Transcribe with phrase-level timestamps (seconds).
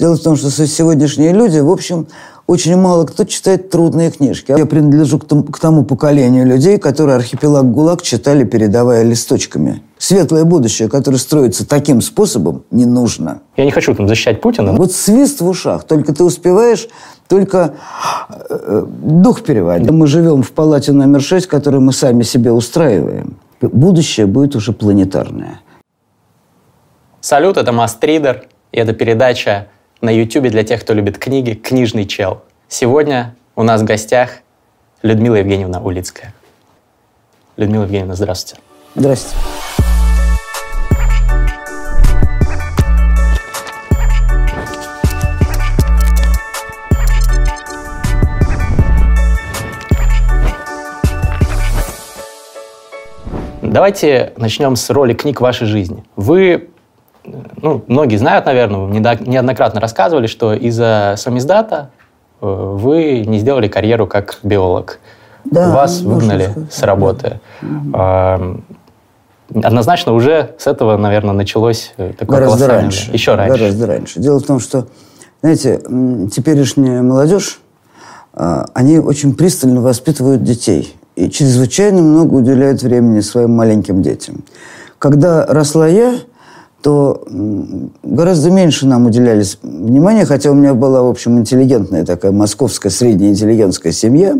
[0.00, 2.06] Дело в том, что сегодняшние люди, в общем,
[2.46, 4.50] очень мало кто читает трудные книжки.
[4.56, 9.82] Я принадлежу к тому, к тому поколению людей, которые «Архипелаг ГУЛАГ» читали, передавая листочками.
[9.98, 13.42] Светлое будущее, которое строится таким способом, не нужно.
[13.58, 14.72] Я не хочу там защищать Путина.
[14.72, 15.84] Вот свист в ушах.
[15.84, 16.88] Только ты успеваешь
[17.28, 17.74] только
[18.48, 19.90] э, дух переводить.
[19.90, 23.36] Мы живем в палате номер 6, которую мы сами себе устраиваем.
[23.60, 25.60] Будущее будет уже планетарное.
[27.20, 29.68] Салют, это Мастридер, и это передача
[30.00, 32.42] на YouTube для тех, кто любит книги «Книжный чел».
[32.68, 34.38] Сегодня у нас в гостях
[35.02, 36.32] Людмила Евгеньевна Улицкая.
[37.56, 38.62] Людмила Евгеньевна, здравствуйте.
[38.94, 39.36] Здравствуйте.
[53.62, 56.02] Давайте начнем с роли книг в вашей жизни.
[56.16, 56.70] Вы
[57.24, 61.90] ну, многие знают, наверное, неоднократно рассказывали, что из-за самиздата
[62.40, 64.98] э, вы не сделали карьеру как биолог.
[65.44, 66.72] Да, Вас выгнали сказать.
[66.72, 67.40] с работы.
[67.62, 68.40] Да.
[69.52, 73.10] Однозначно уже с этого, наверное, началось э, такое Гораздо раньше.
[73.10, 73.58] Еще раньше.
[73.58, 74.20] Гораздо раньше.
[74.20, 74.86] Дело в том, что,
[75.40, 75.80] знаете,
[76.30, 77.60] теперешняя молодежь,
[78.32, 84.44] а, они очень пристально воспитывают детей и чрезвычайно много уделяют времени своим маленьким детям.
[84.98, 86.14] Когда росла я,
[86.82, 87.22] то
[88.02, 93.30] гораздо меньше нам уделялись внимания, хотя у меня была, в общем, интеллигентная такая московская средняя
[93.30, 94.36] интеллигентская семья.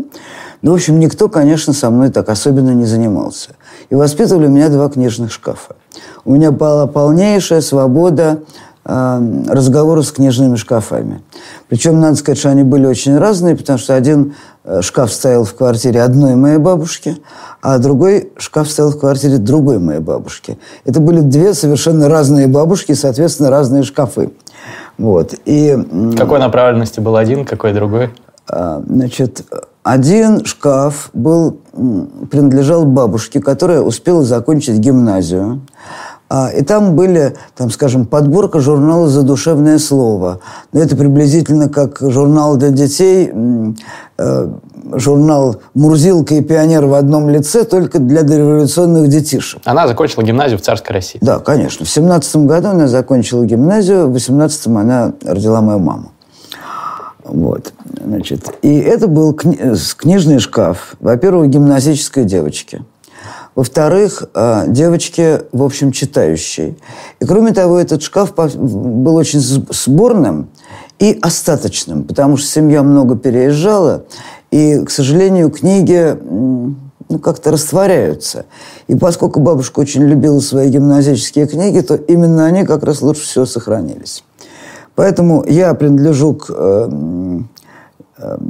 [0.61, 3.51] Но, в общем, никто, конечно, со мной так особенно не занимался.
[3.89, 5.75] И воспитывали меня два книжных шкафа.
[6.23, 8.41] У меня была полнейшая свобода
[8.85, 11.21] э, разговора с книжными шкафами.
[11.67, 14.35] Причем, надо сказать, что они были очень разные, потому что один
[14.81, 17.17] шкаф стоял в квартире одной моей бабушки,
[17.61, 20.57] а другой шкаф стоял в квартире другой моей бабушки.
[20.85, 24.31] Это были две совершенно разные бабушки, соответственно, разные шкафы.
[24.97, 25.33] Вот.
[25.45, 25.77] И,
[26.17, 28.11] какой направленности был один, какой другой?
[28.47, 29.43] А, значит,
[29.83, 31.57] один шкаф был,
[32.29, 35.61] принадлежал бабушке, которая успела закончить гимназию.
[36.33, 40.39] А, и там были, там, скажем, подборка журнала «Задушевное слово».
[40.71, 43.29] Но это приблизительно как журнал для детей,
[44.17, 44.47] э,
[44.93, 49.61] журнал «Мурзилка и пионер» в одном лице, только для дореволюционных детишек.
[49.65, 51.19] Она закончила гимназию в царской России.
[51.21, 51.85] Да, конечно.
[51.85, 56.13] В 17 году она закончила гимназию, в 18 она родила мою маму.
[57.25, 57.73] Вот,
[58.05, 58.49] значит.
[58.61, 60.95] И это был кни- книжный шкаф.
[61.01, 62.85] Во-первых, гимназической девочки.
[63.55, 66.75] Во-вторых, э, девочки, в общем, читающие.
[67.19, 70.49] И кроме того, этот шкаф был очень сборным
[70.99, 74.05] и остаточным, потому что семья много переезжала,
[74.51, 76.17] и, к сожалению, книги
[77.11, 78.45] ну, как-то растворяются.
[78.87, 83.45] И поскольку бабушка очень любила свои гимназические книги, то именно они как раз лучше всего
[83.45, 84.23] сохранились.
[84.95, 87.39] Поэтому я принадлежу к э,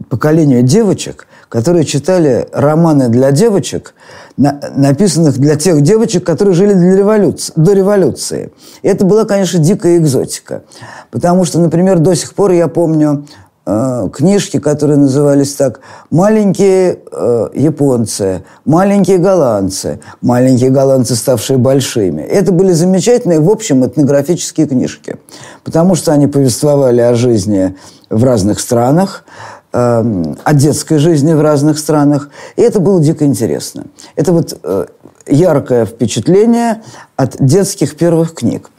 [0.09, 3.93] поколению девочек, которые читали романы для девочек,
[4.37, 8.51] на, написанных для тех девочек, которые жили для революции, до революции.
[8.81, 10.63] И это была, конечно, дикая экзотика.
[11.09, 13.25] Потому что, например, до сих пор я помню
[13.63, 22.23] Э, книжки, которые назывались так «Маленькие э, японцы», «Маленькие голландцы», «Маленькие голландцы, ставшие большими».
[22.23, 25.17] Это были замечательные, в общем, этнографические книжки,
[25.63, 27.77] потому что они повествовали о жизни
[28.09, 29.25] в разных странах,
[29.73, 33.85] э, о детской жизни в разных странах, и это было дико интересно.
[34.15, 34.85] Это вот э,
[35.27, 36.81] яркое впечатление
[37.15, 38.69] от детских первых книг.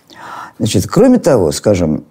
[0.58, 2.04] Значит, кроме того, скажем,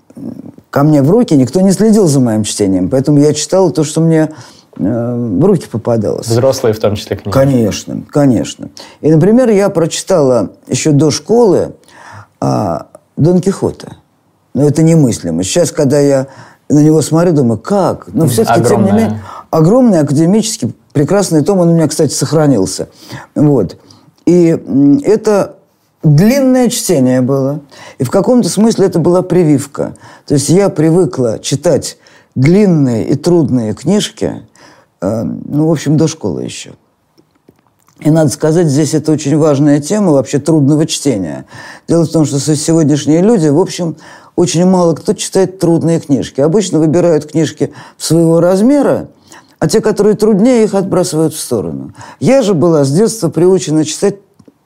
[0.70, 4.02] ко мне в руки никто не следил за моим чтением, поэтому я читал то, что
[4.02, 4.32] мне
[4.78, 6.28] э, в руки попадалось.
[6.28, 7.34] Взрослые в том числе книги.
[7.34, 8.70] Конечно, конечно.
[9.02, 11.76] И, например, я прочитала еще до школы
[12.42, 12.78] э,
[13.18, 13.98] Дон Кихота.
[14.54, 15.44] Но это немыслимо.
[15.44, 16.28] Сейчас, когда я
[16.72, 18.08] на него смотрю, думаю, как?
[18.14, 22.90] Но все-таки, тем не менее, огромный академический, прекрасный том, он у меня, кстати, сохранился.
[23.36, 23.78] Вот.
[24.26, 24.58] И
[25.04, 25.56] это
[26.04, 27.62] длинное чтение было.
[27.98, 29.96] И в каком-то смысле это была прививка.
[30.26, 31.98] То есть я привыкла читать
[32.36, 34.48] длинные и трудные книжки,
[35.02, 36.72] э, ну, в общем, до школы еще.
[38.00, 41.46] И надо сказать, здесь это очень важная тема вообще трудного чтения.
[41.88, 43.96] Дело в том, что сегодняшние люди, в общем,
[44.36, 46.42] очень мало кто читает трудные книжки.
[46.42, 49.10] Обычно выбирают книжки своего размера,
[49.60, 51.94] а те, которые труднее, их отбрасывают в сторону.
[52.20, 54.16] Я же была с детства приучена читать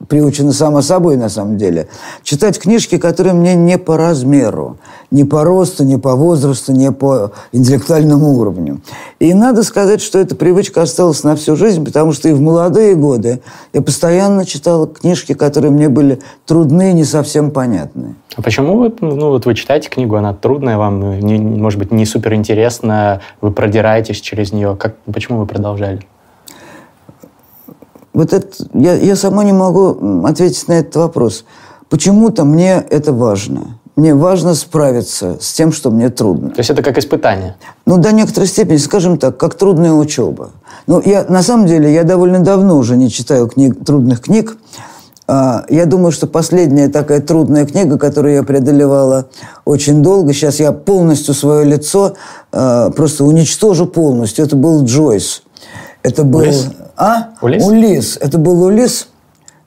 [0.07, 1.87] приучена само собой на самом деле,
[2.23, 4.77] читать книжки, которые мне не по размеру,
[5.11, 8.81] не по росту, не по возрасту, не по интеллектуальному уровню.
[9.19, 12.95] И надо сказать, что эта привычка осталась на всю жизнь, потому что и в молодые
[12.95, 13.41] годы
[13.73, 18.15] я постоянно читал книжки, которые мне были трудны и не совсем понятны.
[18.35, 22.05] А почему вы, ну, вот вы читаете книгу, она трудная вам, не, может быть, не
[22.05, 26.01] суперинтересная, вы продираетесь через нее, как, почему вы продолжали?
[28.15, 31.43] Вот это, я, я сама не могу ответить на этот вопрос.
[31.89, 33.77] Почему-то мне это важно.
[33.97, 36.49] Мне важно справиться с тем, что мне трудно.
[36.49, 37.57] То есть это как испытание?
[37.85, 40.51] Ну, до некоторой степени, скажем так, как трудная учеба.
[40.87, 44.57] Ну, я, на самом деле, я довольно давно уже не читаю книг, трудных книг.
[45.27, 49.27] А, я думаю, что последняя такая трудная книга, которую я преодолевала
[49.65, 52.13] очень долго, сейчас я полностью свое лицо
[52.53, 54.45] а, просто уничтожу полностью.
[54.45, 55.41] Это был Джойс.
[56.05, 56.39] Это был...
[56.41, 56.69] Улис?
[56.97, 57.29] А?
[57.41, 57.65] Улис?
[57.65, 58.17] Улис.
[58.21, 59.07] Это был Улис.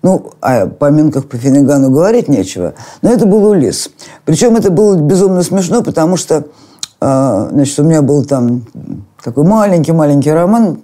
[0.02, 3.90] Ну, о поминках по Финнигану говорить нечего, но это был Улис.
[4.24, 6.44] Причем это было безумно смешно, потому что,
[7.00, 8.64] э, значит, у меня был там
[9.24, 10.82] такой маленький-маленький роман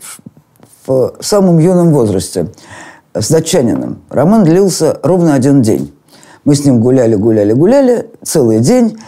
[0.87, 2.49] в самом юном возрасте
[3.15, 3.99] с датчанином.
[4.11, 5.95] Роман длился ровно один день.
[6.45, 8.99] Мы с ним гуляли, гуляли, гуляли целый день.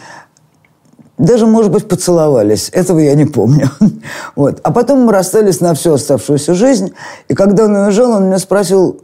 [1.17, 2.69] Даже, может быть, поцеловались.
[2.71, 3.69] Этого я не помню.
[4.35, 4.59] Вот.
[4.63, 6.93] А потом мы расстались на всю оставшуюся жизнь.
[7.27, 9.01] И когда он уезжал, он меня спросил,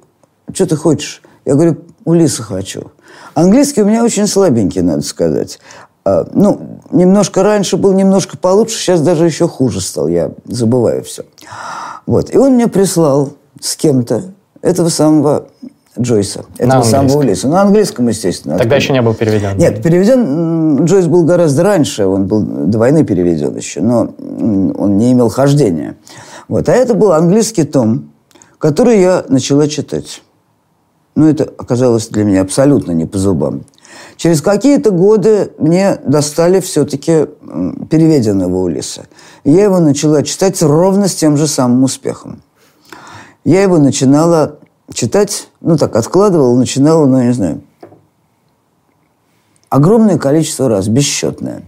[0.53, 1.21] что ты хочешь?
[1.45, 2.91] Я говорю, Улиса хочу.
[3.33, 5.59] Английский у меня очень слабенький, надо сказать.
[6.05, 10.07] А, ну, немножко раньше был немножко получше, сейчас даже еще хуже стал.
[10.07, 11.23] Я забываю все.
[12.05, 12.33] Вот.
[12.33, 14.23] И он мне прислал с кем-то
[14.61, 15.47] этого самого
[15.99, 16.45] Джойса.
[16.57, 17.47] Этого на самого Улиса.
[17.47, 18.57] На английском, естественно.
[18.57, 19.57] Тогда еще не был переведен.
[19.57, 22.05] Нет, переведен Джойс был гораздо раньше.
[22.05, 25.97] Он был до войны переведен еще, но он не имел хождения.
[26.47, 26.67] Вот.
[26.67, 28.09] А это был английский том,
[28.57, 30.23] который я начала читать.
[31.15, 33.63] Ну, это оказалось для меня абсолютно не по зубам.
[34.17, 37.27] Через какие-то годы мне достали все-таки
[37.89, 39.03] переведенного Улиса.
[39.43, 42.41] И я его начала читать ровно с тем же самым успехом.
[43.43, 44.57] Я его начинала
[44.93, 47.61] читать, ну так, откладывал, начинал, ну, я не знаю,
[49.69, 51.63] огромное количество раз, бесчетное.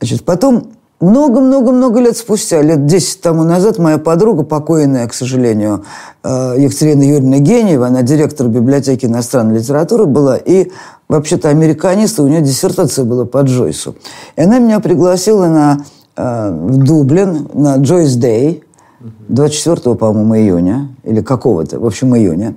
[0.00, 5.84] Значит, потом много-много-много лет спустя, лет 10 тому назад, моя подруга, покойная, к сожалению,
[6.24, 10.70] э, Екатерина Юрьевна Генеева, она директор библиотеки иностранной литературы была, и
[11.08, 13.94] вообще-то американист, у нее диссертация была по Джойсу.
[14.36, 15.84] И она меня пригласила на,
[16.16, 18.64] э, в Дублин на Джойс Дэй,
[19.00, 22.54] 24, по-моему, июня, или какого-то, в общем, июня,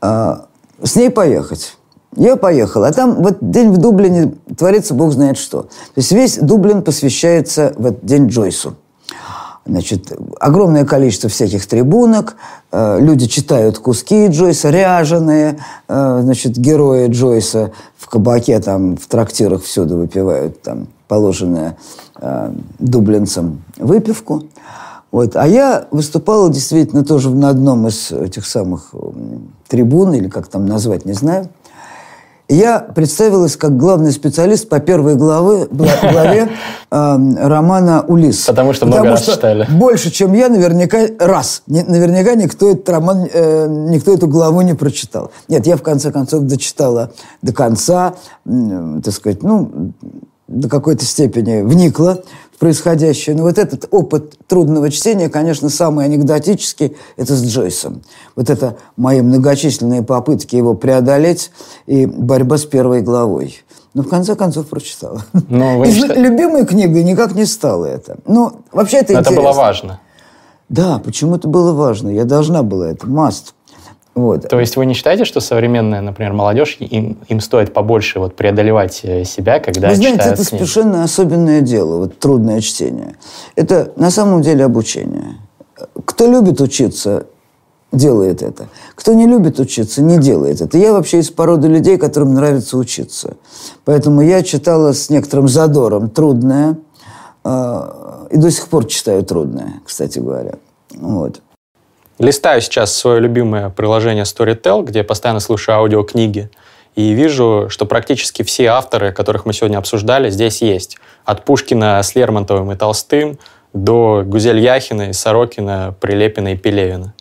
[0.00, 0.46] а,
[0.82, 1.76] с ней поехать.
[2.16, 5.62] Я поехал, а там вот день в Дублине творится бог знает что.
[5.62, 8.74] То есть весь Дублин посвящается в этот день Джойсу.
[9.66, 12.36] Значит, огромное количество всяких трибунок,
[12.70, 15.58] э, люди читают куски Джойса, ряженые,
[15.88, 21.76] э, значит, герои Джойса в кабаке, там, в трактирах всюду выпивают там положенное
[22.20, 24.44] э, дублинцам выпивку.
[25.12, 25.36] Вот.
[25.36, 28.92] А я выступала действительно тоже на одном из этих самых
[29.68, 31.48] трибун, или как там назвать, не знаю.
[32.48, 36.48] Я представилась как главный специалист по первой главы, главе э,
[36.90, 38.44] романа «Улис».
[38.44, 39.66] Потому что много Потому раз что читали.
[39.70, 41.62] больше, чем я, наверняка, раз.
[41.66, 45.32] Не, наверняка никто этот роман, э, никто эту главу не прочитал.
[45.48, 47.10] Нет, я в конце концов дочитала
[47.42, 48.14] до конца,
[48.44, 49.92] э, так сказать, ну,
[50.46, 52.22] до какой-то степени вникла
[52.58, 53.36] происходящее.
[53.36, 58.02] Но вот этот опыт трудного чтения, конечно, самый анекдотический, это с Джойсом.
[58.34, 61.50] Вот это мои многочисленные попытки его преодолеть
[61.86, 63.62] и борьба с первой главой.
[63.94, 65.22] Но в конце концов прочитала.
[65.48, 68.18] Но вы Из любимой книгой никак не стало это.
[68.26, 69.40] Ну, вообще это Но интересно.
[69.40, 70.00] это было важно.
[70.68, 72.08] Да, почему это было важно?
[72.10, 73.54] Я должна была это, must.
[74.16, 74.48] Вот.
[74.48, 79.00] То есть вы не считаете, что современная, например, молодежь, им, им стоит побольше вот преодолевать
[79.02, 80.48] э, себя, когда Вы знаете, это книги?
[80.48, 83.16] совершенно особенное дело, вот трудное чтение.
[83.56, 85.36] Это на самом деле обучение.
[86.06, 87.26] Кто любит учиться,
[87.92, 88.68] делает это.
[88.94, 90.78] Кто не любит учиться, не делает это.
[90.78, 93.36] Я вообще из породы людей, которым нравится учиться.
[93.84, 96.78] Поэтому я читала с некоторым задором трудное,
[97.44, 100.54] э, и до сих пор читаю трудное, кстати говоря.
[100.94, 101.42] Вот.
[102.18, 106.50] Листаю сейчас свое любимое приложение Storytel, где я постоянно слушаю аудиокниги,
[106.94, 110.96] и вижу, что практически все авторы, которых мы сегодня обсуждали, здесь есть.
[111.26, 113.38] От Пушкина с Лермонтовым и Толстым
[113.74, 117.12] до Гузель Яхиной, Сорокина, Прилепина и Пелевина.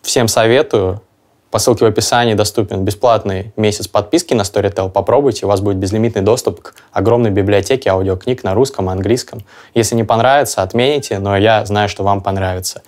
[0.00, 1.02] Всем советую.
[1.50, 4.88] По ссылке в описании доступен бесплатный месяц подписки на Storytel.
[4.88, 9.40] Попробуйте, у вас будет безлимитный доступ к огромной библиотеке аудиокниг на русском и английском.
[9.74, 12.80] Если не понравится, отмените, но я знаю, что вам понравится.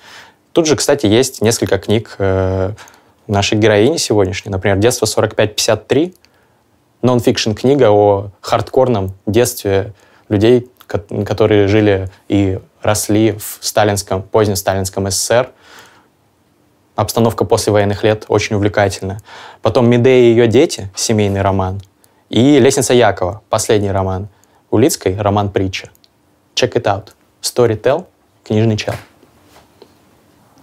[0.54, 2.70] Тут же, кстати, есть несколько книг э,
[3.26, 6.14] нашей героини сегодняшней, например, «Детство 45-53»,
[7.02, 9.94] нон-фикшн книга о хардкорном детстве
[10.28, 15.50] людей, которые жили и росли в сталинском, позднем сталинском СССР.
[16.94, 19.20] Обстановка после военных лет очень увлекательная.
[19.60, 21.82] Потом «Медея и ее дети», семейный роман.
[22.28, 24.28] И «Лестница Якова», последний роман.
[24.70, 25.90] Улицкой роман «Притча».
[26.54, 27.08] Check it out.
[27.42, 28.06] Storytel,
[28.44, 28.94] книжный чел.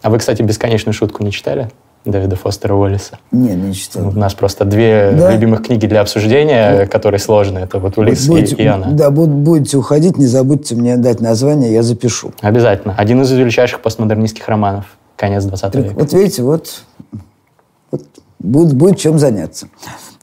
[0.01, 1.70] А вы, кстати, «Бесконечную шутку» не читали?
[2.03, 3.20] Давида Фостера Уоллиса.
[3.31, 4.08] Нет, не читал.
[4.08, 5.31] У нас просто две да?
[5.31, 6.89] любимых книги для обсуждения, вот.
[6.89, 7.65] которые сложные.
[7.65, 8.88] Это вот Улис будете, и, и она.
[8.89, 12.34] Да, будете уходить, не забудьте мне дать название, я запишу.
[12.41, 12.96] Обязательно.
[12.98, 14.86] Один из величайших постмодернистских романов.
[15.15, 15.93] Конец 20 века.
[15.93, 16.81] Вот видите, вот,
[17.91, 18.01] вот
[18.39, 19.67] будет, будет чем заняться.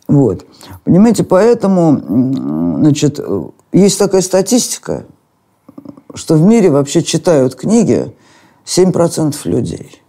[0.08, 0.46] Вот.
[0.82, 3.20] Понимаете, поэтому, значит,
[3.72, 5.04] есть такая статистика,
[6.14, 8.12] что в мире вообще читают книги
[8.68, 10.02] 7% людей.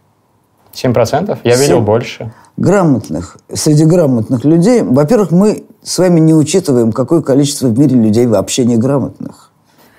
[0.74, 1.39] 7%?
[1.44, 2.32] Я 7 видел больше.
[2.58, 3.38] Грамотных.
[3.54, 8.66] Среди грамотных людей, во-первых, мы с вами не учитываем, какое количество в мире людей вообще
[8.66, 9.51] неграмотных.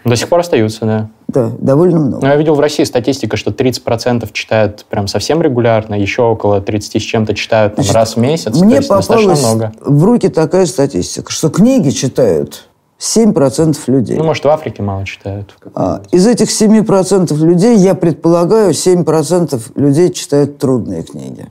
[0.05, 1.11] До сих пор остаются, да.
[1.29, 2.23] Да, довольно много.
[2.23, 7.00] Но я видел в России статистика, что 30% читают прям совсем регулярно, еще около 30
[7.00, 8.61] с чем-то читают там, Значит, раз в месяц.
[8.61, 9.73] Мне попалась много.
[9.81, 12.70] в руки такая статистика, что книги читают
[13.00, 14.16] 7% людей.
[14.16, 15.57] Ну, может, в Африке мало читают.
[15.75, 21.49] А, из этих 7% людей, я предполагаю, 7% людей читают трудные книги.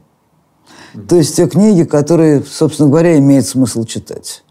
[1.07, 4.43] То есть те книги, которые, собственно говоря, имеет смысл читать.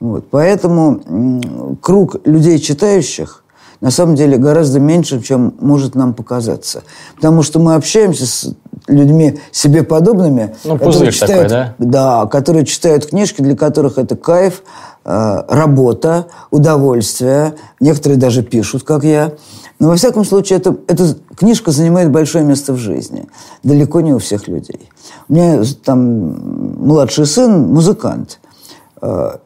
[0.00, 0.26] Вот.
[0.30, 3.44] Поэтому круг людей читающих
[3.80, 6.84] на самом деле гораздо меньше, чем может нам показаться.
[7.16, 8.54] Потому что мы общаемся с
[8.88, 10.54] людьми себе подобными.
[10.64, 11.74] Ну, которые читают, такой, да?
[11.78, 14.62] Да, которые читают книжки, для которых это кайф,
[15.04, 17.54] работа, удовольствие.
[17.80, 19.34] Некоторые даже пишут, как я.
[19.78, 23.26] Но, во всяком случае, это, эта книжка занимает большое место в жизни.
[23.62, 24.88] Далеко не у всех людей.
[25.28, 28.40] У меня там младший сын музыкант.
[29.02, 29.38] Э,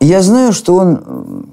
[0.00, 1.46] я знаю, что он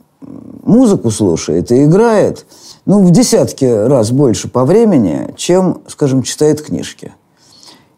[0.64, 2.46] музыку слушает и играет
[2.86, 7.14] ну, в десятки раз больше по времени, чем, скажем, читает книжки.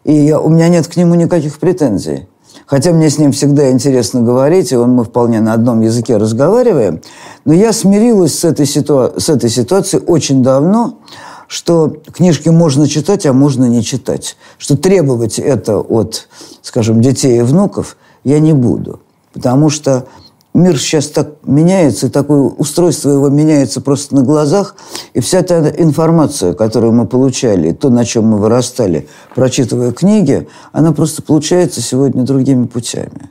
[0.04, 2.28] И я, у меня нет к нему никаких претензий.
[2.70, 7.00] Хотя мне с ним всегда интересно говорить, и он, мы вполне на одном языке разговариваем.
[7.44, 10.98] Но я смирилась с этой, ситуа- с этой ситуацией очень давно,
[11.48, 14.36] что книжки можно читать, а можно не читать.
[14.56, 16.28] Что требовать это от,
[16.62, 19.00] скажем, детей и внуков я не буду.
[19.32, 20.06] Потому что
[20.54, 24.76] мир сейчас так меняется, и такое устройство его меняется просто на глазах,
[25.14, 30.92] и вся та информация, которую мы получали, то, на чем мы вырастали, прочитывая книги, она
[30.92, 33.30] просто получается сегодня другими путями.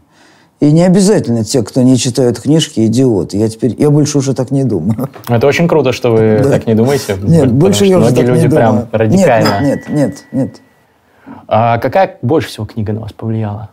[0.59, 3.37] И не обязательно те, кто не читают книжки, идиоты.
[3.37, 5.07] Я теперь, я больше уже так не думаю.
[5.29, 6.49] Это очень круто, что вы да.
[6.49, 7.17] так не думаете.
[7.21, 8.87] Нет, больше я уже так люди не прям думаю.
[8.91, 9.61] радикально.
[9.61, 10.61] Нет, нет, нет, нет.
[11.47, 13.69] А какая больше всего книга на вас повлияла?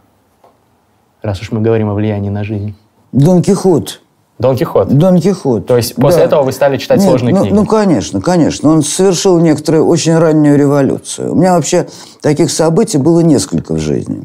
[1.22, 2.76] Раз уж мы говорим о влиянии на жизнь.
[3.16, 4.02] Дон Кихот.
[4.38, 4.88] Дон Кихот?
[4.88, 5.66] Дон Кихот.
[5.66, 6.24] То есть после да.
[6.26, 7.54] этого вы стали читать Нет, сложные ну, книги?
[7.54, 8.70] Ну, конечно, конечно.
[8.70, 11.32] Он совершил некоторую очень раннюю революцию.
[11.32, 11.86] У меня вообще
[12.20, 14.24] таких событий было несколько в жизни.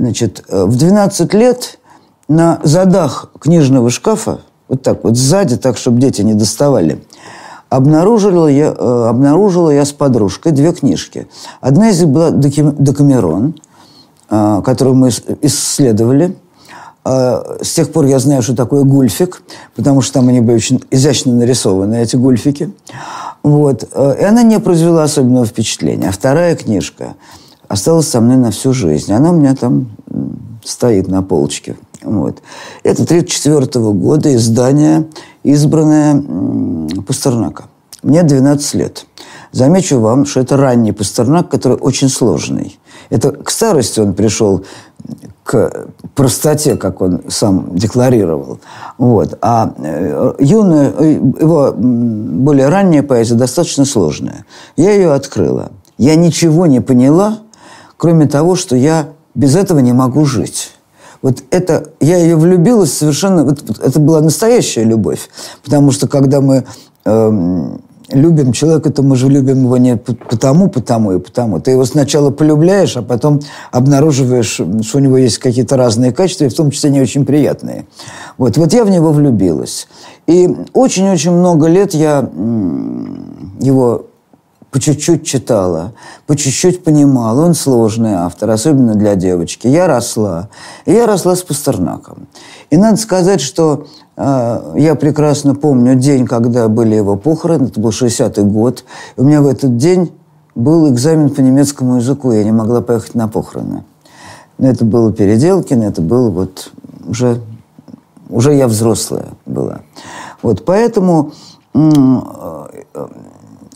[0.00, 1.78] Значит, э, в 12 лет
[2.26, 7.04] на задах книжного шкафа, вот так вот сзади, так, чтобы дети не доставали,
[7.68, 11.28] обнаружила я, э, обнаружила я с подружкой две книжки.
[11.60, 13.54] Одна из них была «Декамерон»,
[14.30, 15.10] э, которую мы
[15.42, 16.36] исследовали–
[17.04, 19.42] с тех пор я знаю, что такое гульфик,
[19.74, 22.72] потому что там они были очень изящно нарисованы, эти гульфики.
[23.42, 23.88] Вот.
[23.94, 26.08] А, и она не произвела особенного впечатления.
[26.08, 27.14] А вторая книжка
[27.68, 29.12] осталась со мной на всю жизнь.
[29.12, 29.88] Она у меня там
[30.62, 31.76] стоит на полочке.
[32.02, 32.42] Вот.
[32.82, 35.06] Это 1934 года издание,
[35.42, 36.22] избранное
[37.06, 37.64] Пастернака.
[38.02, 39.06] Мне 12 лет.
[39.52, 42.78] Замечу вам, что это ранний Пастернак, который очень сложный.
[43.10, 44.64] Это к старости он пришел
[46.14, 48.60] простоте, как он сам декларировал.
[48.98, 49.38] Вот.
[49.40, 54.44] А э, юная, э, его более ранняя поэзия достаточно сложная.
[54.76, 55.70] Я ее открыла.
[55.98, 57.38] Я ничего не поняла,
[57.96, 60.72] кроме того, что я без этого не могу жить.
[61.22, 65.28] Вот это, я ее влюбилась совершенно, вот, это была настоящая любовь.
[65.62, 66.64] Потому что когда мы
[67.04, 67.70] э,
[68.12, 71.60] любим человека, то мы же любим его не потому, потому и потому.
[71.60, 73.40] Ты его сначала полюбляешь, а потом
[73.72, 77.86] обнаруживаешь, что у него есть какие-то разные качества, и в том числе не очень приятные.
[78.38, 79.88] Вот, вот я в него влюбилась.
[80.26, 82.28] И очень-очень много лет я
[83.60, 84.06] его
[84.70, 85.94] по чуть-чуть читала,
[86.26, 87.44] по чуть-чуть понимала.
[87.44, 89.66] Он сложный автор, особенно для девочки.
[89.66, 90.48] Я росла.
[90.86, 92.28] И я росла с Пастернаком.
[92.70, 93.86] И надо сказать, что
[94.20, 97.68] я прекрасно помню день, когда были его похороны.
[97.68, 98.84] Это был 60-й год.
[99.16, 100.12] У меня в этот день
[100.54, 103.84] был экзамен по немецкому языку, я не могла поехать на похороны.
[104.58, 106.70] Но это было Переделкино, это было вот
[107.08, 107.40] уже,
[108.28, 109.80] уже я взрослая была.
[110.42, 111.32] Вот поэтому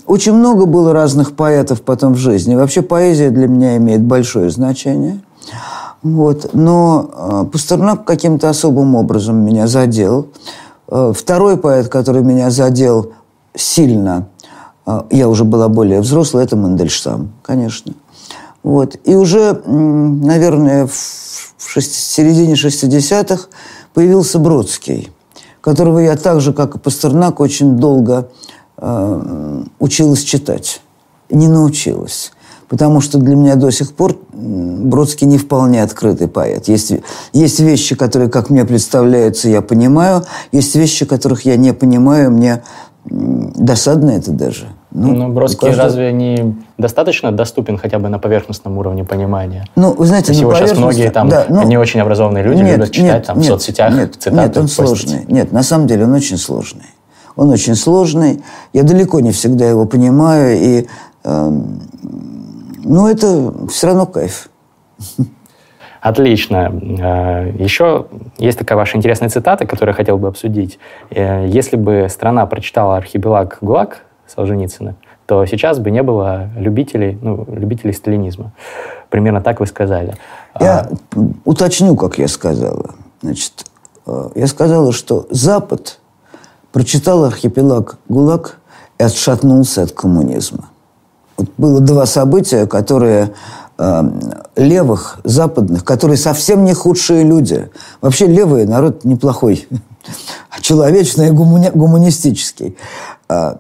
[0.06, 2.54] очень много было разных поэтов потом в жизни.
[2.54, 5.20] Вообще поэзия для меня имеет большое значение.
[6.04, 6.50] Вот.
[6.52, 10.28] Но э, Пастернак каким-то особым образом меня задел.
[10.87, 13.12] Э, второй поэт, который меня задел
[13.56, 14.28] сильно,
[14.87, 17.94] э, я уже была более взрослая, это Мандельштам, конечно.
[18.62, 18.96] Вот.
[19.04, 23.49] И уже, наверное, в шесть, середине 60-х
[23.94, 25.11] появился Бродский,
[25.62, 28.28] которого я так же, как и Пастернак, очень долго
[28.76, 30.82] э, училась читать.
[31.30, 32.32] Не научилась.
[32.75, 36.66] Потому что для меня до сих пор Бродский не вполне открытый поэт.
[36.66, 36.93] Есть,
[37.33, 40.25] есть вещи, которые, как мне представляются, я понимаю.
[40.50, 42.64] Есть вещи, которых я не понимаю, мне
[43.04, 44.66] досадно это даже.
[44.90, 45.87] Ну, Но Бродский каждого...
[45.87, 49.66] разве не достаточно доступен хотя бы на поверхностном уровне понимания?
[49.76, 52.78] Ну, вы знаете, То его сейчас многие там да, ну, не очень образованные люди нет,
[52.78, 54.37] любят читать нет, там нет, в соцсетях нет, цитаты.
[54.37, 55.25] Нет, он сложный.
[55.28, 56.87] Нет, на самом деле он очень сложный.
[57.37, 58.43] Он очень сложный.
[58.73, 60.59] Я далеко не всегда его понимаю.
[60.59, 60.87] И,
[61.23, 61.61] э,
[62.84, 64.48] ну, это все равно кайф.
[66.00, 66.70] Отлично.
[67.00, 70.78] Э, Еще есть такая ваша интересная цитата, которую я хотел бы обсудить.
[71.10, 77.46] Э, Если бы страна прочитала «Архипелаг ГУЛАГ» Солженицына, то сейчас бы не было любителей, ну,
[77.48, 78.52] любителей сталинизма.
[79.08, 80.14] Примерно так вы сказали.
[80.60, 80.90] Я а...
[81.46, 82.94] уточню, как я сказала.
[83.22, 83.64] Значит,
[84.06, 86.00] э, я сказала, что Запад
[86.70, 88.58] прочитал архипелаг ГУЛАГ
[88.98, 90.68] и отшатнулся от коммунизма.
[91.36, 93.34] Вот было два события, которые
[93.78, 94.02] э,
[94.56, 97.70] левых, западных, которые совсем не худшие люди.
[98.00, 99.66] Вообще левый народ неплохой,
[100.60, 102.76] человечный и гумани- гуманистический.
[103.28, 103.58] А,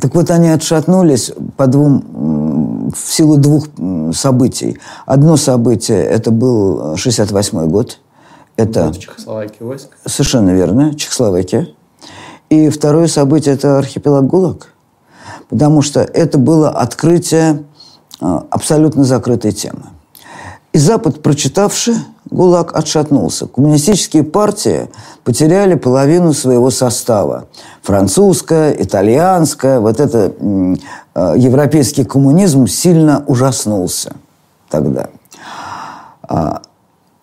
[0.00, 3.68] так вот, они отшатнулись по двум, в силу двух
[4.12, 4.78] событий.
[5.06, 7.98] Одно событие, это был 68 год.
[8.56, 9.88] Это Чехословакия войск?
[10.04, 11.68] Совершенно верно, Чехословакия.
[12.50, 14.68] И второе событие– это архипелаг ГУЛАГ.
[15.48, 17.64] Потому что это было открытие
[18.20, 19.82] а, абсолютно закрытой темы.
[20.72, 21.94] И Запад, прочитавший
[22.30, 23.46] ГУЛАГ, отшатнулся.
[23.46, 24.88] Коммунистические партии
[25.22, 27.46] потеряли половину своего состава.
[27.82, 30.32] Французская, итальянская, вот это
[31.14, 34.16] э, европейский коммунизм сильно ужаснулся
[34.68, 35.10] тогда.
[36.22, 36.62] А,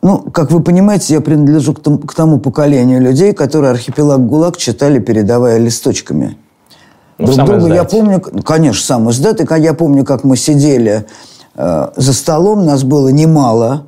[0.02, 4.56] ну, как вы понимаете, я принадлежу к тому, к тому поколению людей, которые архипелаг ГУЛАГ
[4.56, 6.38] читали, передавая листочками.
[7.22, 11.06] Ну, Друг друга я помню, конечно, сам издат, и я помню, как мы сидели
[11.56, 13.86] э, за столом, нас было немало,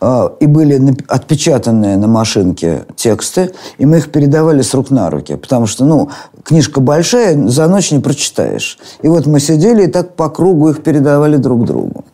[0.00, 5.36] э, и были отпечатанные на машинке тексты, и мы их передавали с рук на руки,
[5.36, 6.08] потому что, ну,
[6.42, 8.78] книжка большая, за ночь не прочитаешь.
[9.02, 12.04] И вот мы сидели и так по кругу их передавали друг другу.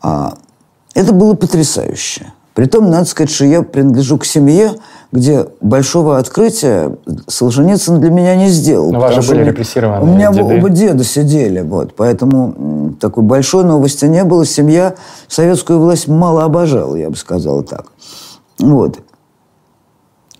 [0.00, 0.34] А,
[0.94, 2.32] это было потрясающе.
[2.54, 4.72] Притом, надо сказать, что я принадлежу к семье,
[5.10, 8.92] где большого открытия Солженицын для меня не сделал.
[8.92, 10.02] Но вас же были репрессированы.
[10.02, 10.58] У меня деды.
[10.58, 14.44] оба деда сидели, вот, поэтому такой большой новости не было.
[14.44, 14.94] Семья
[15.26, 17.86] советскую власть мало обожала, я бы сказал так.
[18.58, 18.98] Вот.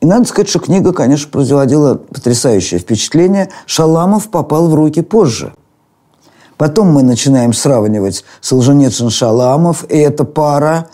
[0.00, 3.48] И надо сказать, что книга, конечно, производила потрясающее впечатление.
[3.66, 5.54] Шаламов попал в руки позже.
[6.56, 10.88] Потом мы начинаем сравнивать Солженицын-Шаламов, и эта пара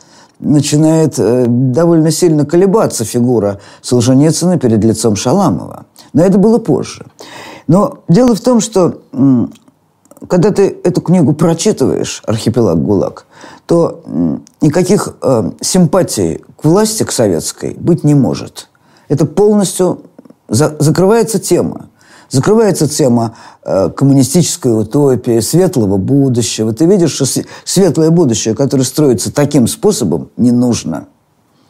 [0.44, 5.86] начинает э, довольно сильно колебаться фигура Солженицына перед лицом Шаламова.
[6.12, 7.06] Но это было позже.
[7.66, 9.00] Но дело в том, что
[10.28, 13.26] когда ты эту книгу прочитываешь, «Архипелаг ГУЛАГ»,
[13.66, 14.02] то
[14.60, 18.68] никаких э, симпатий к власти, к советской, быть не может.
[19.08, 20.02] Это полностью
[20.48, 21.86] за, закрывается тема.
[22.30, 26.72] Закрывается тема э, коммунистической утопии, светлого будущего.
[26.72, 27.26] Ты видишь, что
[27.64, 31.06] светлое будущее, которое строится таким способом, не нужно.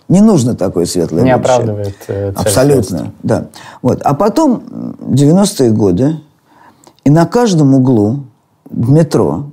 [0.08, 1.56] Не нужно такое светлое не будущее.
[1.56, 3.46] Не оправдывает э, Абсолютно, да.
[3.82, 4.00] Вот.
[4.02, 4.62] А потом
[5.00, 6.20] 90-е годы,
[7.04, 8.24] и на каждом углу
[8.68, 9.46] в метро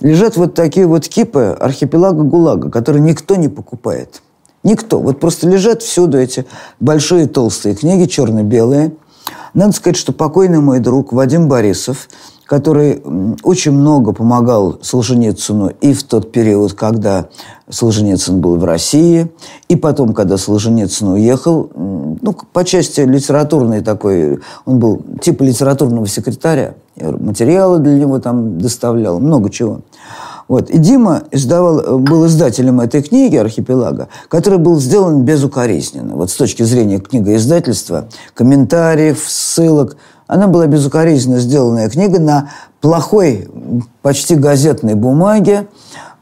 [0.00, 4.22] лежат вот такие вот кипы архипелага ГУЛАГа, которые никто не покупает.
[4.62, 5.00] Никто.
[5.00, 6.46] Вот просто лежат всюду эти
[6.80, 8.92] большие толстые книги, черно-белые–
[9.54, 12.08] надо сказать, что покойный мой друг Вадим Борисов,
[12.44, 13.02] который
[13.42, 17.28] очень много помогал Солженицыну и в тот период, когда
[17.68, 19.30] Солженицын был в России,
[19.68, 26.74] и потом, когда Солженицын уехал, ну, по части литературной такой, он был типа литературного секретаря,
[26.96, 29.82] материалы для него там доставлял, много чего.
[30.48, 30.70] Вот.
[30.70, 36.16] И Дима издавал, был издателем этой книги «Архипелага», который был сделан безукоризненно.
[36.16, 39.96] Вот с точки зрения книгоиздательства, комментариев, ссылок.
[40.26, 43.48] Она была безукоризненно сделанная книга на плохой,
[44.02, 45.68] почти газетной бумаге.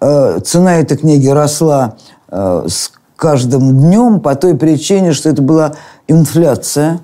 [0.01, 1.97] Э, цена этой книги росла
[2.29, 5.75] э, с каждым днем по той причине, что это была
[6.09, 7.01] инфляция.